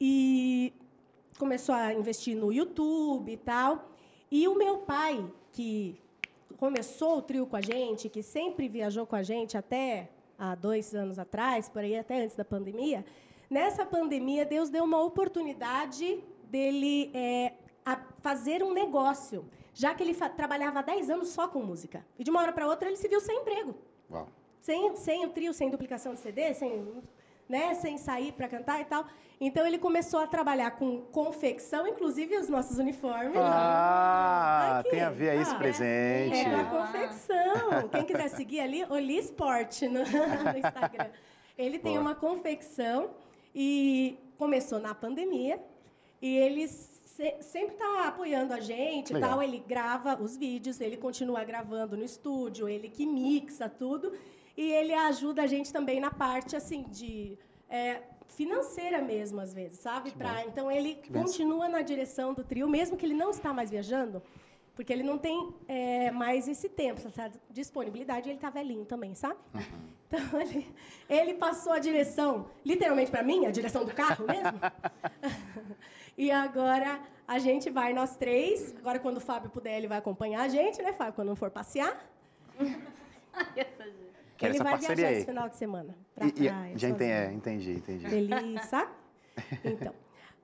E 0.00 0.72
começou 1.38 1.74
a 1.74 1.94
investir 1.94 2.36
no 2.36 2.52
YouTube 2.52 3.32
e 3.32 3.36
tal. 3.36 3.90
E 4.30 4.46
o 4.46 4.54
meu 4.54 4.78
pai, 4.78 5.24
que 5.52 5.98
começou 6.56 7.18
o 7.18 7.22
trio 7.22 7.46
com 7.46 7.56
a 7.56 7.60
gente, 7.60 8.08
que 8.08 8.22
sempre 8.22 8.68
viajou 8.68 9.06
com 9.06 9.16
a 9.16 9.22
gente 9.22 9.56
até 9.56 10.10
há 10.38 10.54
dois 10.54 10.94
anos 10.94 11.18
atrás, 11.18 11.68
por 11.68 11.82
aí 11.82 11.96
até 11.96 12.22
antes 12.22 12.36
da 12.36 12.44
pandemia, 12.44 13.04
nessa 13.48 13.84
pandemia 13.86 14.44
Deus 14.44 14.68
deu 14.68 14.84
uma 14.84 15.02
oportunidade 15.02 16.22
dele 16.44 17.10
é, 17.14 17.54
a 17.84 17.96
fazer 18.20 18.62
um 18.62 18.72
negócio, 18.72 19.44
já 19.72 19.94
que 19.94 20.02
ele 20.02 20.14
trabalhava 20.14 20.80
há 20.80 20.82
10 20.82 21.10
anos 21.10 21.28
só 21.28 21.48
com 21.48 21.62
música. 21.62 22.04
E 22.18 22.24
de 22.24 22.30
uma 22.30 22.40
hora 22.40 22.52
para 22.52 22.66
outra 22.66 22.88
ele 22.88 22.96
se 22.96 23.08
viu 23.08 23.20
sem 23.20 23.40
emprego 23.40 23.74
Uau. 24.10 24.28
sem, 24.60 24.96
sem 24.96 25.24
o 25.26 25.30
trio, 25.30 25.52
sem 25.52 25.70
duplicação 25.70 26.14
de 26.14 26.20
CD, 26.20 26.54
sem, 26.54 27.02
né, 27.48 27.74
sem 27.74 27.96
sair 27.98 28.32
para 28.32 28.48
cantar 28.48 28.80
e 28.80 28.84
tal. 28.84 29.04
Então 29.40 29.64
ele 29.66 29.78
começou 29.78 30.18
a 30.20 30.26
trabalhar 30.26 30.72
com 30.72 31.00
confecção, 31.12 31.86
inclusive 31.86 32.36
os 32.36 32.48
nossos 32.48 32.78
uniformes. 32.78 33.36
Ah, 33.36 34.78
Aqui. 34.80 34.90
tem 34.90 35.00
a 35.00 35.10
ver 35.10 35.30
aí 35.30 35.40
esse 35.40 35.52
Ah, 35.52 35.54
presente. 35.58 36.36
É 36.38 36.54
a 36.54 36.64
confecção. 36.64 37.88
Quem 37.92 38.04
quiser 38.04 38.28
seguir 38.30 38.60
ali, 38.60 38.84
Oli 38.90 39.18
Sport 39.18 39.82
no, 39.82 40.00
no 40.52 40.58
Instagram. 40.58 41.06
Ele 41.56 41.78
tem 41.78 41.92
Boa. 41.92 42.02
uma 42.02 42.14
confecção 42.14 43.10
e 43.54 44.18
começou 44.36 44.78
na 44.80 44.94
pandemia. 44.94 45.60
E 46.20 46.36
ele 46.36 46.66
se- 46.66 47.36
sempre 47.40 47.74
está 47.74 48.08
apoiando 48.08 48.52
a 48.54 48.60
gente 48.60 49.12
Legal. 49.12 49.30
tal. 49.30 49.42
Ele 49.42 49.62
grava 49.66 50.20
os 50.20 50.36
vídeos, 50.36 50.80
ele 50.80 50.96
continua 50.96 51.44
gravando 51.44 51.96
no 51.96 52.04
estúdio, 52.04 52.68
ele 52.68 52.88
que 52.88 53.06
mixa 53.06 53.68
tudo. 53.68 54.12
E 54.58 54.72
ele 54.72 54.92
ajuda 54.92 55.42
a 55.44 55.46
gente 55.46 55.72
também 55.72 56.00
na 56.00 56.10
parte 56.10 56.56
assim 56.56 56.82
de 56.90 57.38
é, 57.70 58.02
financeira 58.26 59.00
mesmo, 59.00 59.40
às 59.40 59.54
vezes, 59.54 59.78
sabe? 59.78 60.10
Pra, 60.10 60.44
então 60.46 60.68
ele 60.68 60.94
benção. 60.96 61.22
continua 61.22 61.68
na 61.68 61.80
direção 61.80 62.34
do 62.34 62.42
trio, 62.42 62.68
mesmo 62.68 62.96
que 62.96 63.06
ele 63.06 63.14
não 63.14 63.30
está 63.30 63.54
mais 63.54 63.70
viajando, 63.70 64.20
porque 64.74 64.92
ele 64.92 65.04
não 65.04 65.16
tem 65.16 65.54
é, 65.68 66.10
mais 66.10 66.48
esse 66.48 66.68
tempo, 66.68 67.00
essa 67.06 67.30
disponibilidade, 67.48 68.28
ele 68.28 68.34
está 68.34 68.50
velhinho 68.50 68.84
também, 68.84 69.14
sabe? 69.14 69.38
Então 70.08 70.18
ele, 70.42 70.66
ele 71.08 71.34
passou 71.34 71.72
a 71.72 71.78
direção, 71.78 72.50
literalmente 72.64 73.12
para 73.12 73.22
mim, 73.22 73.46
a 73.46 73.52
direção 73.52 73.84
do 73.84 73.94
carro 73.94 74.26
mesmo. 74.26 74.58
e 76.18 76.32
agora 76.32 77.00
a 77.28 77.38
gente 77.38 77.70
vai, 77.70 77.92
nós 77.92 78.16
três. 78.16 78.74
Agora, 78.76 78.98
quando 78.98 79.18
o 79.18 79.20
Fábio 79.20 79.50
puder, 79.50 79.76
ele 79.78 79.86
vai 79.86 79.98
acompanhar 79.98 80.42
a 80.42 80.48
gente, 80.48 80.82
né, 80.82 80.92
Fábio? 80.92 81.12
Quando 81.12 81.28
não 81.28 81.36
for 81.36 81.48
passear. 81.48 81.96
Quero 84.38 84.52
ele 84.52 84.56
essa 84.56 84.64
vai 84.64 84.72
parceria 84.72 84.96
viajar 84.96 85.08
aí. 85.10 85.16
esse 85.18 85.26
final 85.26 85.48
de 85.48 85.56
semana. 85.56 85.94
Pra 86.14 86.26
E- 86.26 86.28
e- 86.28 86.32
praia, 86.48 86.78
já 86.78 86.88
entendi, 86.88 87.10
é, 87.12 87.32
entendi, 87.32 87.72
entendi. 87.72 88.06
Delícia. 88.08 88.88
Então, 89.64 89.94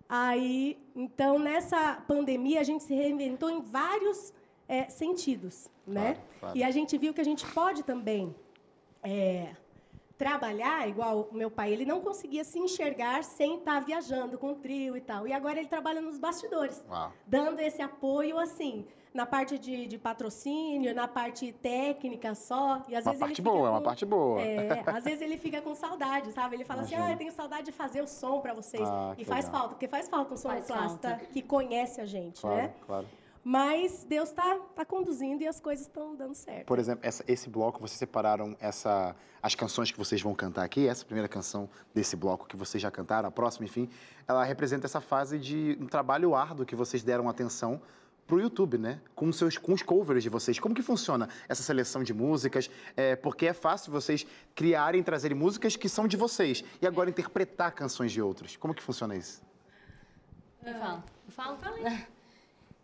aí, 0.09 0.79
então 0.95 1.39
nessa 1.39 1.95
pandemia 2.07 2.61
a 2.61 2.63
gente 2.63 2.85
se 2.85 2.95
reinventou 2.95 3.51
em 3.51 3.61
vários 3.61 4.33
é, 4.69 4.89
sentidos, 4.89 5.69
né? 5.87 6.15
Claro, 6.15 6.21
claro. 6.41 6.59
E 6.59 6.63
a 6.65 6.71
gente 6.71 6.97
viu 6.99 7.13
que 7.13 7.21
a 7.21 7.25
gente 7.25 7.45
pode 7.53 7.83
também 7.83 8.35
é, 9.03 9.55
trabalhar 10.29 10.89
igual 10.89 11.29
o 11.31 11.35
meu 11.35 11.51
pai. 11.51 11.70
Ele 11.70 11.85
não 11.85 12.01
conseguia 12.01 12.43
se 12.45 12.59
enxergar 12.59 13.22
sem 13.22 13.57
estar 13.59 13.81
viajando 13.81 14.39
com 14.39 14.53
o 14.53 14.55
trio 14.55 14.97
e 14.97 15.01
tal. 15.01 15.29
E 15.29 15.33
agora 15.35 15.59
ele 15.59 15.68
trabalha 15.68 16.01
nos 16.01 16.18
bastidores 16.18 16.83
Uau. 16.89 17.12
dando 17.27 17.61
esse 17.61 17.83
apoio 17.83 18.39
assim 18.39 18.87
na 19.12 19.27
parte 19.27 19.59
de, 19.59 19.87
de 19.87 19.99
patrocínio, 19.99 20.95
na 20.95 21.07
parte 21.07 21.53
técnica 21.53 22.35
só. 22.35 22.83
E 22.89 22.97
às 22.97 23.05
Uma 23.05 23.12
vezes 23.12 23.18
parte 23.20 23.22
ele 23.25 23.35
fica 23.37 23.51
boa, 23.51 23.68
uma 23.70 23.79
com- 23.79 23.85
parte 23.85 24.07
boa. 24.07 24.41
É, 24.41 24.83
às 24.87 25.05
vezes 25.05 25.20
ele 25.20 25.37
fica 25.37 25.61
com 25.61 25.75
saudade, 25.75 26.33
sabe? 26.33 26.57
Ele 26.57 26.64
fala 26.64 26.81
assim: 26.83 26.95
Imagino. 26.95 27.11
"Ah, 27.11 27.14
eu 27.14 27.18
tenho 27.18 27.33
saudade 27.33 27.66
de 27.66 27.72
fazer 27.72 28.01
o 28.03 28.07
som 28.09 28.41
para 28.41 28.55
vocês". 28.55 28.83
Ah, 28.89 29.14
e 29.18 29.25
faz 29.27 29.45
legal. 29.45 29.61
falta, 29.61 29.75
porque 29.75 29.87
faz 29.89 30.09
falta 30.09 30.33
um 30.33 30.39
Faz 30.39 30.64
sonoplasta 30.66 31.09
falta. 31.11 31.27
que 31.27 31.43
conhece 31.43 32.01
a 32.01 32.07
gente, 32.07 32.41
Claro, 32.41 32.57
né? 32.57 32.72
claro. 32.87 33.07
Mas 33.45 34.05
Deus 34.09 34.31
tá 34.31 34.59
tá 34.75 34.85
conduzindo 34.87 35.43
e 35.43 35.47
as 35.47 35.61
coisas 35.61 35.87
estão 35.87 36.17
dando 36.17 36.35
certo. 36.35 36.65
Por 36.67 36.79
exemplo, 36.79 37.07
essa- 37.07 37.23
esse 37.29 37.51
bloco, 37.51 37.79
vocês 37.79 37.99
separaram 37.99 38.57
essa, 38.59 39.15
as 39.43 39.55
canções 39.55 39.91
que 39.93 39.99
vocês 39.99 40.23
vão 40.23 40.35
cantar 40.35 40.65
aqui, 40.65 40.89
essa 40.89 41.05
primeira 41.05 41.29
canção 41.29 41.69
desse 41.93 42.17
bloco 42.17 42.47
que 42.47 42.57
vocês 42.57 42.81
já 42.83 42.91
cantaram, 42.91 43.29
a 43.29 43.31
próxima, 43.31 43.67
enfim, 43.67 43.89
ela 44.27 44.43
representa 44.45 44.87
essa 44.87 45.01
fase 45.01 45.39
de 45.39 45.77
um 45.79 45.87
trabalho 45.87 46.35
árduo 46.35 46.65
que 46.65 46.75
vocês 46.75 47.03
deram 47.03 47.29
atenção 47.29 47.83
pro 48.27 48.41
YouTube, 48.41 48.79
né? 48.79 49.03
Com, 49.15 49.29
os 49.29 49.37
seus, 49.37 49.59
com 49.59 49.75
os 49.75 49.83
covers 49.83 50.23
de 50.23 50.31
vocês. 50.31 50.59
Como 50.59 50.75
que 50.75 50.81
funciona 50.81 51.29
essa 51.47 51.63
seleção 51.63 52.03
de 52.03 52.15
músicas? 52.15 52.71
É, 52.97 53.15
porque 53.15 53.45
é 53.47 53.53
fácil 53.53 53.93
vocês 53.93 54.27
criarem 54.55 55.03
e 55.03 55.05
trazerem 55.05 55.37
músicas 55.37 55.77
que 55.77 55.91
são 55.91 56.09
de 56.09 56.17
vocês 56.17 56.65
e 56.81 56.87
agora 56.87 57.11
interpretar 57.11 57.73
canções 57.73 58.11
de 58.11 58.23
outros. 58.23 58.57
Como 58.57 58.73
que 58.73 58.83
funciona 58.83 59.15
isso? 59.15 59.43
Eu 60.65 60.73
falo. 60.79 61.03
Eu 61.27 61.33
falo? 61.33 61.59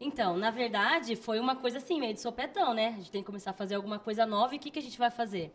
Então, 0.00 0.36
na 0.38 0.50
verdade, 0.50 1.14
foi 1.14 1.38
uma 1.38 1.54
coisa 1.54 1.76
assim, 1.76 2.00
meio 2.00 2.14
de 2.14 2.20
sopetão, 2.20 2.72
né? 2.72 2.88
A 2.88 2.92
gente 2.92 3.10
tem 3.10 3.20
que 3.22 3.26
começar 3.26 3.50
a 3.50 3.52
fazer 3.52 3.74
alguma 3.74 3.98
coisa 3.98 4.24
nova 4.24 4.54
e 4.54 4.56
o 4.58 4.60
que, 4.60 4.70
que 4.70 4.78
a 4.78 4.82
gente 4.82 4.98
vai 4.98 5.10
fazer? 5.10 5.52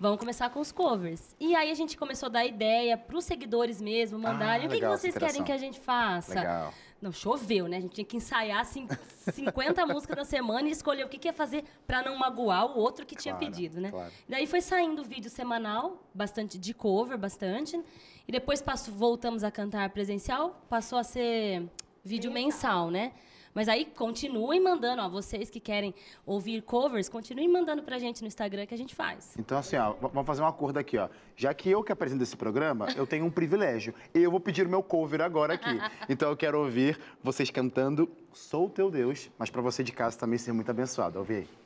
Vamos 0.00 0.18
começar 0.18 0.48
com 0.48 0.58
os 0.58 0.72
covers. 0.72 1.36
E 1.38 1.54
aí 1.54 1.70
a 1.70 1.74
gente 1.74 1.96
começou 1.96 2.26
a 2.28 2.30
dar 2.30 2.44
ideia 2.46 2.96
para 2.96 3.16
os 3.16 3.24
seguidores 3.24 3.82
mesmo, 3.82 4.18
mandarem. 4.18 4.66
o 4.66 4.70
que, 4.70 4.76
que 4.76 4.80
legal 4.80 4.94
essa 4.94 5.02
vocês 5.02 5.16
querem 5.18 5.44
que 5.44 5.52
a 5.52 5.58
gente 5.58 5.78
faça? 5.78 6.34
Legal. 6.34 6.72
Não, 7.00 7.12
choveu, 7.12 7.68
né? 7.68 7.76
A 7.76 7.80
gente 7.80 7.92
tinha 7.96 8.04
que 8.06 8.16
ensaiar 8.16 8.64
cin- 8.64 8.88
50 9.30 9.84
músicas 9.86 10.16
na 10.16 10.24
semana 10.24 10.66
e 10.66 10.72
escolher 10.72 11.04
o 11.04 11.08
que, 11.08 11.18
que 11.18 11.28
ia 11.28 11.34
fazer 11.34 11.62
para 11.86 12.00
não 12.02 12.16
magoar 12.16 12.64
o 12.66 12.78
outro 12.78 13.04
que 13.04 13.14
tinha 13.14 13.34
Claro, 13.34 13.52
pedido, 13.52 13.78
né? 13.82 13.90
claro. 13.90 14.10
Daí 14.26 14.46
foi 14.46 14.62
saindo 14.62 15.04
vídeo 15.04 15.30
semanal, 15.30 16.02
bastante 16.14 16.58
de 16.58 16.72
cover, 16.72 17.18
bastante. 17.18 17.78
E 18.26 18.32
depois 18.32 18.62
passou, 18.62 18.94
voltamos 18.94 19.44
a 19.44 19.50
cantar 19.50 19.90
presencial, 19.90 20.64
passou 20.70 20.98
a 20.98 21.04
ser 21.04 21.68
vídeo 22.02 22.32
mensal, 22.32 22.90
né? 22.90 23.12
Mas 23.54 23.68
aí 23.68 23.84
continuem 23.84 24.60
mandando, 24.60 25.02
ó, 25.02 25.08
vocês 25.08 25.48
que 25.48 25.60
querem 25.60 25.94
ouvir 26.26 26.60
covers, 26.62 27.08
continuem 27.08 27.48
mandando 27.48 27.82
pra 27.82 27.98
gente 27.98 28.20
no 28.20 28.26
Instagram 28.26 28.66
que 28.66 28.74
a 28.74 28.78
gente 28.78 28.94
faz. 28.94 29.34
Então, 29.38 29.56
assim, 29.56 29.76
ó, 29.76 29.92
vamos 29.92 30.26
fazer 30.26 30.42
um 30.42 30.46
acordo 30.46 30.78
aqui, 30.78 30.98
ó. 30.98 31.08
Já 31.36 31.54
que 31.54 31.70
eu 31.70 31.82
que 31.82 31.92
apresento 31.92 32.22
esse 32.22 32.36
programa, 32.36 32.88
eu 32.96 33.06
tenho 33.06 33.24
um 33.24 33.30
privilégio. 33.30 33.94
Eu 34.12 34.30
vou 34.30 34.40
pedir 34.40 34.66
o 34.66 34.68
meu 34.68 34.82
cover 34.82 35.20
agora 35.20 35.54
aqui. 35.54 35.64
Então, 36.08 36.28
eu 36.28 36.36
quero 36.36 36.58
ouvir 36.58 36.98
vocês 37.22 37.50
cantando 37.50 38.10
Sou 38.32 38.68
Teu 38.68 38.90
Deus, 38.90 39.30
mas 39.38 39.48
para 39.48 39.62
você 39.62 39.82
de 39.82 39.92
casa 39.92 40.18
também 40.18 40.38
ser 40.38 40.52
muito 40.52 40.70
abençoado. 40.70 41.18
Ouve 41.18 41.34
aí. 41.36 41.63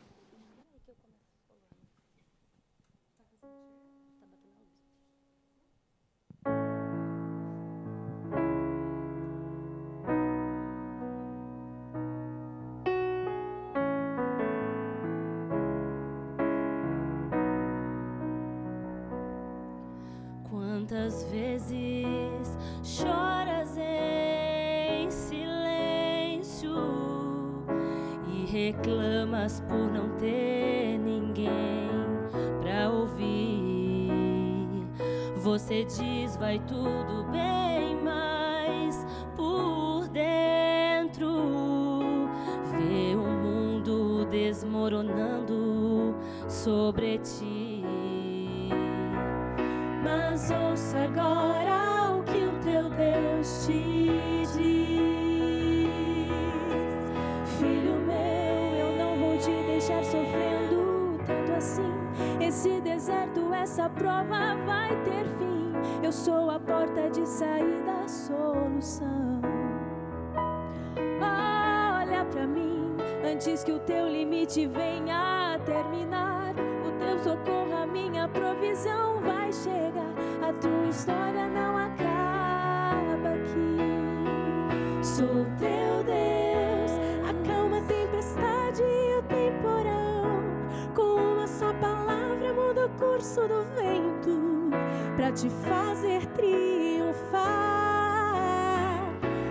Curso 92.99 93.41
do 93.47 93.65
vento 93.75 94.71
pra 95.17 95.31
te 95.33 95.49
fazer 95.49 96.27
triunfar. 96.35 97.39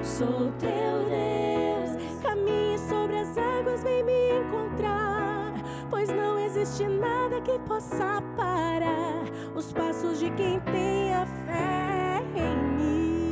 Sou 0.03 0.51
teu 0.59 1.05
Deus, 1.09 2.21
caminhe 2.21 2.77
sobre 2.77 3.17
as 3.17 3.37
águas, 3.37 3.83
vem 3.83 4.03
me 4.03 4.39
encontrar. 4.39 5.53
Pois 5.89 6.09
não 6.09 6.37
existe 6.37 6.87
nada 6.87 7.39
que 7.41 7.57
possa 7.59 8.21
parar 8.35 9.23
os 9.55 9.71
passos 9.73 10.19
de 10.19 10.29
quem 10.31 10.59
tem 10.61 11.13
a 11.13 11.25
fé 11.25 12.21
em 12.35 12.57
mim. 12.77 13.31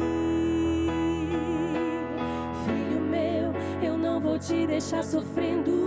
Filho 2.65 3.01
meu, 3.01 3.53
eu 3.83 3.97
não 3.97 4.19
vou 4.19 4.39
te 4.39 4.65
deixar 4.65 5.03
sofrendo 5.03 5.84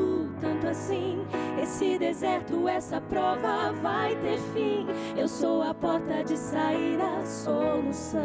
assim. 0.69 1.27
Esse 1.61 1.99
deserto, 1.99 2.69
essa 2.69 3.01
prova 3.01 3.73
vai 3.83 4.15
ter 4.17 4.39
fim. 4.53 4.87
Eu 5.17 5.29
sou 5.29 5.63
a 5.63 5.75
porta 5.75 6.23
de 6.23 6.37
sair, 6.37 6.99
a 7.01 7.25
solução. 7.25 8.21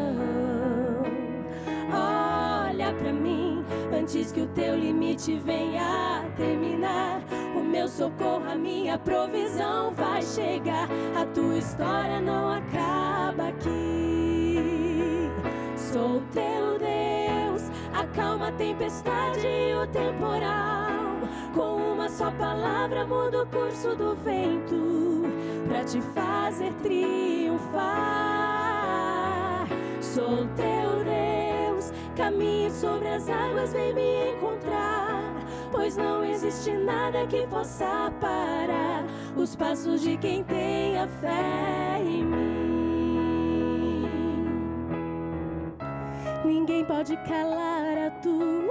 Olha 1.91 2.93
pra 2.93 3.13
mim, 3.13 3.63
antes 3.97 4.31
que 4.31 4.41
o 4.41 4.47
teu 4.47 4.75
limite 4.75 5.35
venha 5.37 6.25
terminar. 6.35 7.21
O 7.55 7.63
meu 7.63 7.87
socorro, 7.87 8.49
a 8.49 8.55
minha 8.55 8.97
provisão 8.97 9.91
vai 9.93 10.21
chegar. 10.21 10.87
A 11.15 11.25
tua 11.27 11.57
história 11.57 12.19
não 12.19 12.51
acaba 12.51 13.49
aqui. 13.49 15.29
Sou 15.75 16.21
teu 16.31 16.79
Deus, 16.79 17.69
acalma 17.93 18.47
a 18.47 18.51
tempestade 18.51 19.45
e 19.45 19.75
o 19.75 19.85
temporal. 19.87 21.02
Com 21.53 21.75
uma 21.93 22.09
só 22.09 22.31
palavra 22.31 23.05
muda 23.05 23.43
o 23.43 23.45
curso 23.45 23.95
do 23.95 24.15
vento 24.15 25.21
para 25.67 25.83
te 25.83 26.01
fazer 26.01 26.73
triunfar. 26.81 27.83
Sou 30.01 30.47
teu 30.55 31.03
Deus, 31.03 31.93
caminhe 32.15 32.71
sobre 32.71 33.07
as 33.07 33.29
águas, 33.29 33.71
vem 33.71 33.93
me 33.93 34.31
encontrar. 34.31 35.21
Pois 35.71 35.95
não 35.95 36.25
existe 36.25 36.71
nada 36.71 37.27
que 37.27 37.45
possa 37.47 38.11
parar 38.19 39.05
os 39.35 39.55
passos 39.55 40.01
de 40.01 40.17
quem 40.17 40.43
tem 40.43 40.97
a 40.97 41.07
fé 41.07 42.01
em 42.01 42.25
mim. 42.25 42.63
Ninguém 46.43 46.83
pode 46.83 47.15
calar 47.27 47.97
a 48.07 48.09
tua 48.21 48.62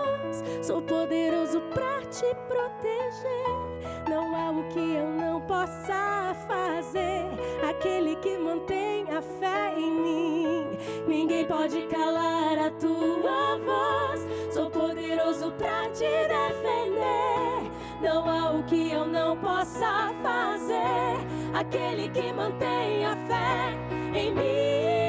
voz. 0.00 0.44
Sou 0.62 0.80
poderoso 0.82 1.60
pra 1.72 2.00
te 2.06 2.34
proteger. 2.48 4.08
Não 4.08 4.34
há 4.34 4.50
o 4.50 4.62
que 4.68 4.94
eu 4.94 5.06
não 5.06 5.40
possa 5.42 6.34
fazer. 6.46 7.26
Aquele 7.68 8.16
que 8.16 8.36
mantém 8.38 9.04
a 9.10 9.20
fé 9.20 9.74
em 9.76 9.90
mim. 9.90 10.78
Ninguém 11.06 11.44
pode 11.44 11.82
calar 11.82 12.58
a 12.58 12.70
tua 12.72 13.58
voz. 13.58 14.26
Sou 14.52 14.70
poderoso 14.70 15.52
pra 15.52 15.88
te 15.90 16.04
defender. 16.04 17.70
Não 18.02 18.28
há 18.28 18.52
o 18.52 18.62
que 18.64 18.90
eu 18.90 19.06
não 19.06 19.36
possa 19.36 20.12
fazer. 20.22 21.20
Aquele 21.54 22.08
que 22.08 22.32
mantém 22.32 23.04
a 23.04 23.16
fé 23.26 24.18
em 24.18 24.34
mim. 24.34 24.99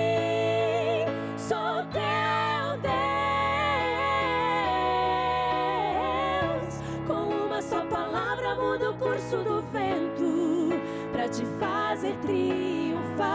Te 11.42 11.46
fazer 11.60 12.16
triunfar. 12.22 13.30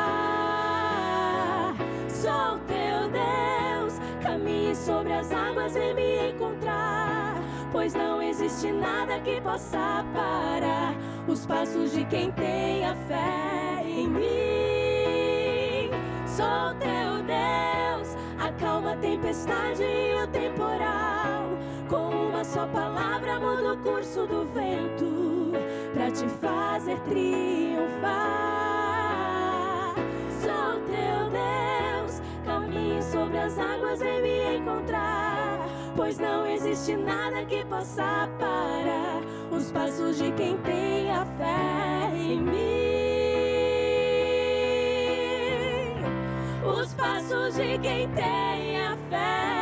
Sou 2.09 2.59
teu 2.67 3.09
Deus. 3.11 3.99
Caminhe 4.23 4.75
sobre 4.75 5.13
as 5.13 5.33
águas 5.33 5.75
e 5.77 5.95
me 5.95 6.31
encontrar. 6.31 7.35
Pois 7.73 7.95
não 7.95 8.23
existe 8.23 8.71
nada 8.71 9.19
que 9.21 9.41
possa 9.41 10.05
parar 10.15 10.95
os 11.27 11.45
passos 11.47 11.93
de 11.93 12.05
quem 12.05 12.31
tem 12.33 12.87
a 12.87 12.95
fé 12.95 13.83
em 13.85 14.09
mim. 14.09 15.91
Sou 16.27 16.75
teu 16.79 17.23
Deus, 17.25 18.17
acalma 18.39 18.93
a 18.93 18.97
tempestade 18.97 19.83
e 19.83 20.23
o 20.23 20.27
temporal. 20.29 21.46
Com 21.89 22.09
uma 22.31 22.43
só 22.43 22.67
palavra 22.67 23.39
muda 23.39 23.75
o 23.75 23.77
curso 23.79 24.27
do 24.27 24.45
vento 24.47 25.53
para 25.95 26.11
te 26.11 26.27
fazer 26.41 26.99
triunfar. 27.03 28.15
Sou 30.41 30.81
teu 30.81 31.31
Deus, 31.31 32.21
caminhe 32.45 33.01
sobre 33.03 33.39
as 33.39 33.57
águas 33.57 34.01
e 34.01 34.21
me 34.21 34.57
encontrar. 34.57 35.61
Pois 35.95 36.19
não 36.19 36.45
existe 36.45 36.97
nada 36.97 37.45
que 37.45 37.65
possa 37.67 38.29
parar 38.37 39.23
os 39.53 39.71
passos 39.71 40.19
de 40.19 40.33
quem 40.33 40.59
tem 40.59 41.13
a 41.13 41.25
fé 41.25 42.11
em 42.17 42.41
mim. 42.41 42.57
Os 46.65 46.93
passos 46.95 47.55
de 47.55 47.79
quem 47.79 48.09
tem 48.09 48.81
a 48.81 48.97
fé 49.09 49.56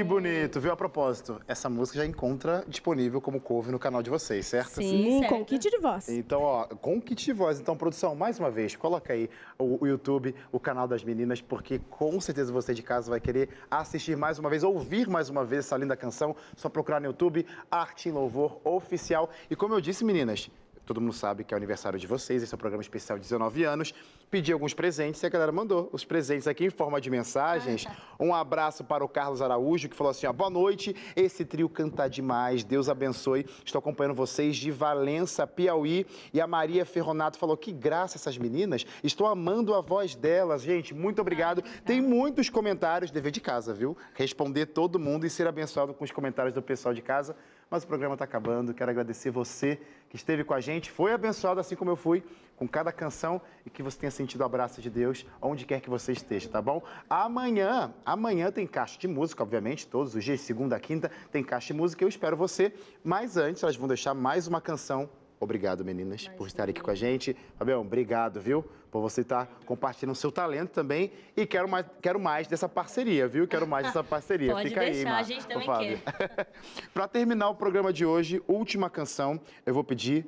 Que 0.00 0.04
bonito, 0.04 0.58
viu? 0.58 0.72
A 0.72 0.76
propósito, 0.76 1.42
essa 1.46 1.68
música 1.68 1.98
já 1.98 2.06
encontra 2.06 2.64
disponível 2.66 3.20
como 3.20 3.38
cover 3.38 3.70
no 3.70 3.78
canal 3.78 4.02
de 4.02 4.08
vocês, 4.08 4.46
certo? 4.46 4.76
Sim, 4.76 4.88
Sim, 4.88 5.18
certo. 5.18 5.28
com 5.28 5.44
kit 5.44 5.68
de 5.68 5.76
voz. 5.76 6.08
Então, 6.08 6.40
ó, 6.40 6.64
com 6.64 6.98
kit 6.98 7.22
de 7.22 7.34
voz. 7.34 7.60
Então, 7.60 7.76
produção, 7.76 8.14
mais 8.14 8.38
uma 8.38 8.50
vez, 8.50 8.74
coloca 8.74 9.12
aí 9.12 9.28
o, 9.58 9.84
o 9.84 9.86
YouTube, 9.86 10.34
o 10.50 10.58
canal 10.58 10.88
das 10.88 11.04
meninas, 11.04 11.42
porque 11.42 11.78
com 11.90 12.18
certeza 12.18 12.50
você 12.50 12.72
de 12.72 12.82
casa 12.82 13.10
vai 13.10 13.20
querer 13.20 13.50
assistir 13.70 14.16
mais 14.16 14.38
uma 14.38 14.48
vez, 14.48 14.64
ouvir 14.64 15.06
mais 15.06 15.28
uma 15.28 15.44
vez 15.44 15.66
essa 15.66 15.76
linda 15.76 15.94
canção. 15.94 16.34
Só 16.56 16.70
procurar 16.70 16.98
no 16.98 17.08
YouTube, 17.08 17.44
Arte 17.70 18.08
em 18.08 18.12
Louvor 18.12 18.58
Oficial. 18.64 19.28
E 19.50 19.54
como 19.54 19.74
eu 19.74 19.82
disse, 19.82 20.02
meninas, 20.02 20.50
todo 20.90 21.00
mundo 21.00 21.12
sabe 21.12 21.44
que 21.44 21.54
é 21.54 21.56
o 21.56 21.56
aniversário 21.56 21.96
de 22.00 22.06
vocês, 22.08 22.42
esse 22.42 22.52
é 22.52 22.56
o 22.56 22.58
programa 22.58 22.82
especial 22.82 23.16
de 23.16 23.22
19 23.22 23.62
anos. 23.62 23.94
Pedi 24.28 24.52
alguns 24.52 24.74
presentes 24.74 25.22
e 25.22 25.26
a 25.26 25.28
galera 25.28 25.52
mandou 25.52 25.88
os 25.92 26.04
presentes 26.04 26.48
aqui 26.48 26.64
em 26.64 26.70
forma 26.70 27.00
de 27.00 27.08
mensagens. 27.08 27.86
Um 28.18 28.34
abraço 28.34 28.82
para 28.82 29.04
o 29.04 29.08
Carlos 29.08 29.40
Araújo, 29.40 29.88
que 29.88 29.94
falou 29.94 30.10
assim: 30.10 30.26
ó, 30.26 30.32
boa 30.32 30.50
noite, 30.50 30.96
esse 31.14 31.44
trio 31.44 31.68
canta 31.68 32.08
demais, 32.08 32.64
Deus 32.64 32.88
abençoe. 32.88 33.46
Estou 33.64 33.78
acompanhando 33.78 34.16
vocês 34.16 34.56
de 34.56 34.72
Valença, 34.72 35.46
Piauí. 35.46 36.04
E 36.34 36.40
a 36.40 36.46
Maria 36.48 36.84
Ferronato 36.84 37.38
falou: 37.38 37.56
que 37.56 37.70
graça 37.70 38.16
essas 38.16 38.36
meninas, 38.36 38.84
estou 39.04 39.28
amando 39.28 39.76
a 39.76 39.80
voz 39.80 40.16
delas. 40.16 40.62
Gente, 40.62 40.92
muito 40.92 41.20
obrigado. 41.20 41.62
Tem 41.84 42.00
muitos 42.00 42.50
comentários, 42.50 43.12
dever 43.12 43.30
de 43.30 43.40
casa, 43.40 43.72
viu? 43.72 43.96
Responder 44.12 44.66
todo 44.66 44.98
mundo 44.98 45.24
e 45.24 45.30
ser 45.30 45.46
abençoado 45.46 45.94
com 45.94 46.02
os 46.02 46.10
comentários 46.10 46.52
do 46.52 46.60
pessoal 46.60 46.92
de 46.92 47.00
casa. 47.00 47.36
Mas 47.70 47.84
o 47.84 47.86
programa 47.86 48.14
está 48.14 48.24
acabando. 48.24 48.74
Quero 48.74 48.90
agradecer 48.90 49.30
você 49.30 49.80
que 50.08 50.16
esteve 50.16 50.42
com 50.42 50.52
a 50.52 50.60
gente, 50.60 50.90
foi 50.90 51.12
abençoado 51.12 51.60
assim 51.60 51.76
como 51.76 51.92
eu 51.92 51.94
fui, 51.94 52.24
com 52.56 52.66
cada 52.66 52.90
canção 52.90 53.40
e 53.64 53.70
que 53.70 53.80
você 53.80 53.96
tenha 53.96 54.10
sentido 54.10 54.40
o 54.40 54.44
abraço 54.44 54.82
de 54.82 54.90
Deus 54.90 55.24
onde 55.40 55.64
quer 55.64 55.80
que 55.80 55.88
você 55.88 56.10
esteja, 56.10 56.48
tá 56.48 56.60
bom? 56.60 56.82
Amanhã, 57.08 57.94
amanhã 58.04 58.50
tem 58.50 58.66
caixa 58.66 58.98
de 58.98 59.06
música, 59.06 59.44
obviamente, 59.44 59.86
todos 59.86 60.16
os 60.16 60.24
dias, 60.24 60.40
segunda 60.40 60.74
a 60.74 60.80
quinta, 60.80 61.12
tem 61.30 61.44
caixa 61.44 61.68
de 61.68 61.74
música. 61.74 62.02
Eu 62.02 62.08
espero 62.08 62.36
você. 62.36 62.74
Mas 63.04 63.36
antes, 63.36 63.62
elas 63.62 63.76
vão 63.76 63.86
deixar 63.86 64.14
mais 64.14 64.48
uma 64.48 64.60
canção. 64.60 65.08
Obrigado, 65.42 65.82
meninas, 65.82 66.28
por 66.28 66.46
estarem 66.46 66.70
aqui 66.72 66.82
com 66.82 66.90
a 66.90 66.94
gente. 66.94 67.34
Fabião, 67.56 67.80
obrigado, 67.80 68.38
viu? 68.42 68.62
Por 68.90 69.00
você 69.00 69.22
estar 69.22 69.46
compartilhando 69.64 70.12
o 70.12 70.14
seu 70.18 70.30
talento 70.30 70.68
também. 70.70 71.10
E 71.34 71.46
quero 71.46 71.66
mais, 71.66 71.86
quero 72.02 72.20
mais 72.20 72.46
dessa 72.46 72.68
parceria, 72.68 73.26
viu? 73.26 73.48
Quero 73.48 73.66
mais 73.66 73.86
dessa 73.86 74.04
parceria. 74.04 74.52
Pode 74.52 74.68
Fica 74.68 74.82
aí, 74.82 74.92
deixar, 74.92 75.08
Mar- 75.10 75.20
a 75.20 75.22
gente 75.22 75.46
também 75.48 75.64
Fábio. 75.66 75.98
Para 76.92 77.08
terminar 77.08 77.48
o 77.48 77.54
programa 77.54 77.90
de 77.90 78.04
hoje, 78.04 78.42
última 78.46 78.90
canção, 78.90 79.40
eu 79.64 79.72
vou 79.72 79.82
pedir 79.82 80.26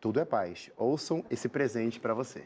Tudo 0.00 0.20
é 0.20 0.24
Paz. 0.24 0.70
Ouçam 0.76 1.24
esse 1.28 1.48
presente 1.48 1.98
para 1.98 2.14
você. 2.14 2.44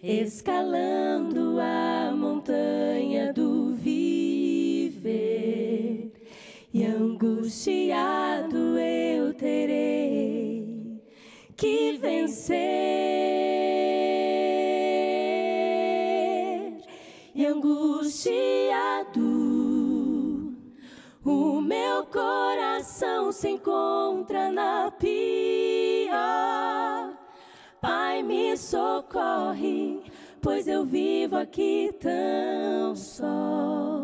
escalando 0.03 1.57
a 1.59 2.13
montanha 2.15 3.33
do 3.33 3.73
angustiado 7.17 8.77
eu 8.77 9.33
terei 9.33 11.01
que 11.55 11.97
vencer. 11.97 12.57
E 17.33 17.45
angustiado 17.45 19.19
o 21.25 21.59
meu 21.59 22.05
coração 22.05 23.31
se 23.31 23.49
encontra 23.49 24.51
na 24.51 24.91
pia 24.91 26.15
Pai 27.81 28.21
me 28.21 28.55
socorre 28.55 30.03
pois 30.41 30.67
eu 30.67 30.85
vivo 30.85 31.35
aqui 31.35 31.91
tão 31.99 32.95
só. 32.95 33.96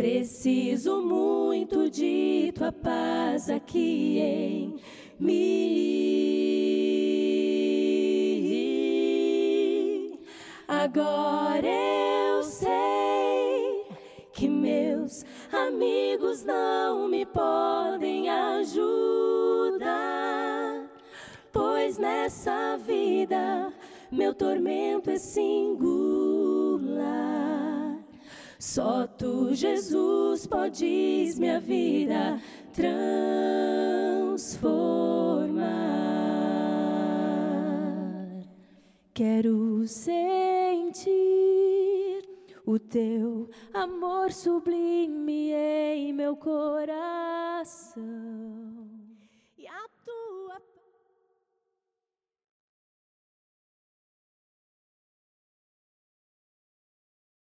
Preciso 0.00 1.02
muito 1.02 1.90
de 1.90 2.50
tua 2.54 2.72
paz 2.72 3.50
aqui 3.50 4.18
em 4.18 4.74
mim. 5.18 5.38
Agora 10.66 11.68
eu 11.68 12.42
sei 12.42 13.84
que 14.32 14.48
meus 14.48 15.22
amigos 15.52 16.44
não 16.44 17.06
me 17.06 17.26
podem 17.26 18.30
ajudar, 18.30 18.80
pois 21.52 21.98
nessa 21.98 22.78
vida 22.78 23.70
meu 24.10 24.32
tormento 24.32 25.10
é 25.10 25.18
singular. 25.18 26.39
Só 28.60 29.06
tu, 29.06 29.54
Jesus, 29.54 30.46
podes 30.46 31.38
minha 31.38 31.58
vida 31.58 32.38
transformar. 32.74 34.36
Quero 39.14 39.88
sentir 39.88 41.00
o 42.66 42.78
teu 42.78 43.48
amor 43.72 44.30
sublime 44.30 45.52
em 45.52 46.12
meu 46.12 46.36
coração. 46.36 48.00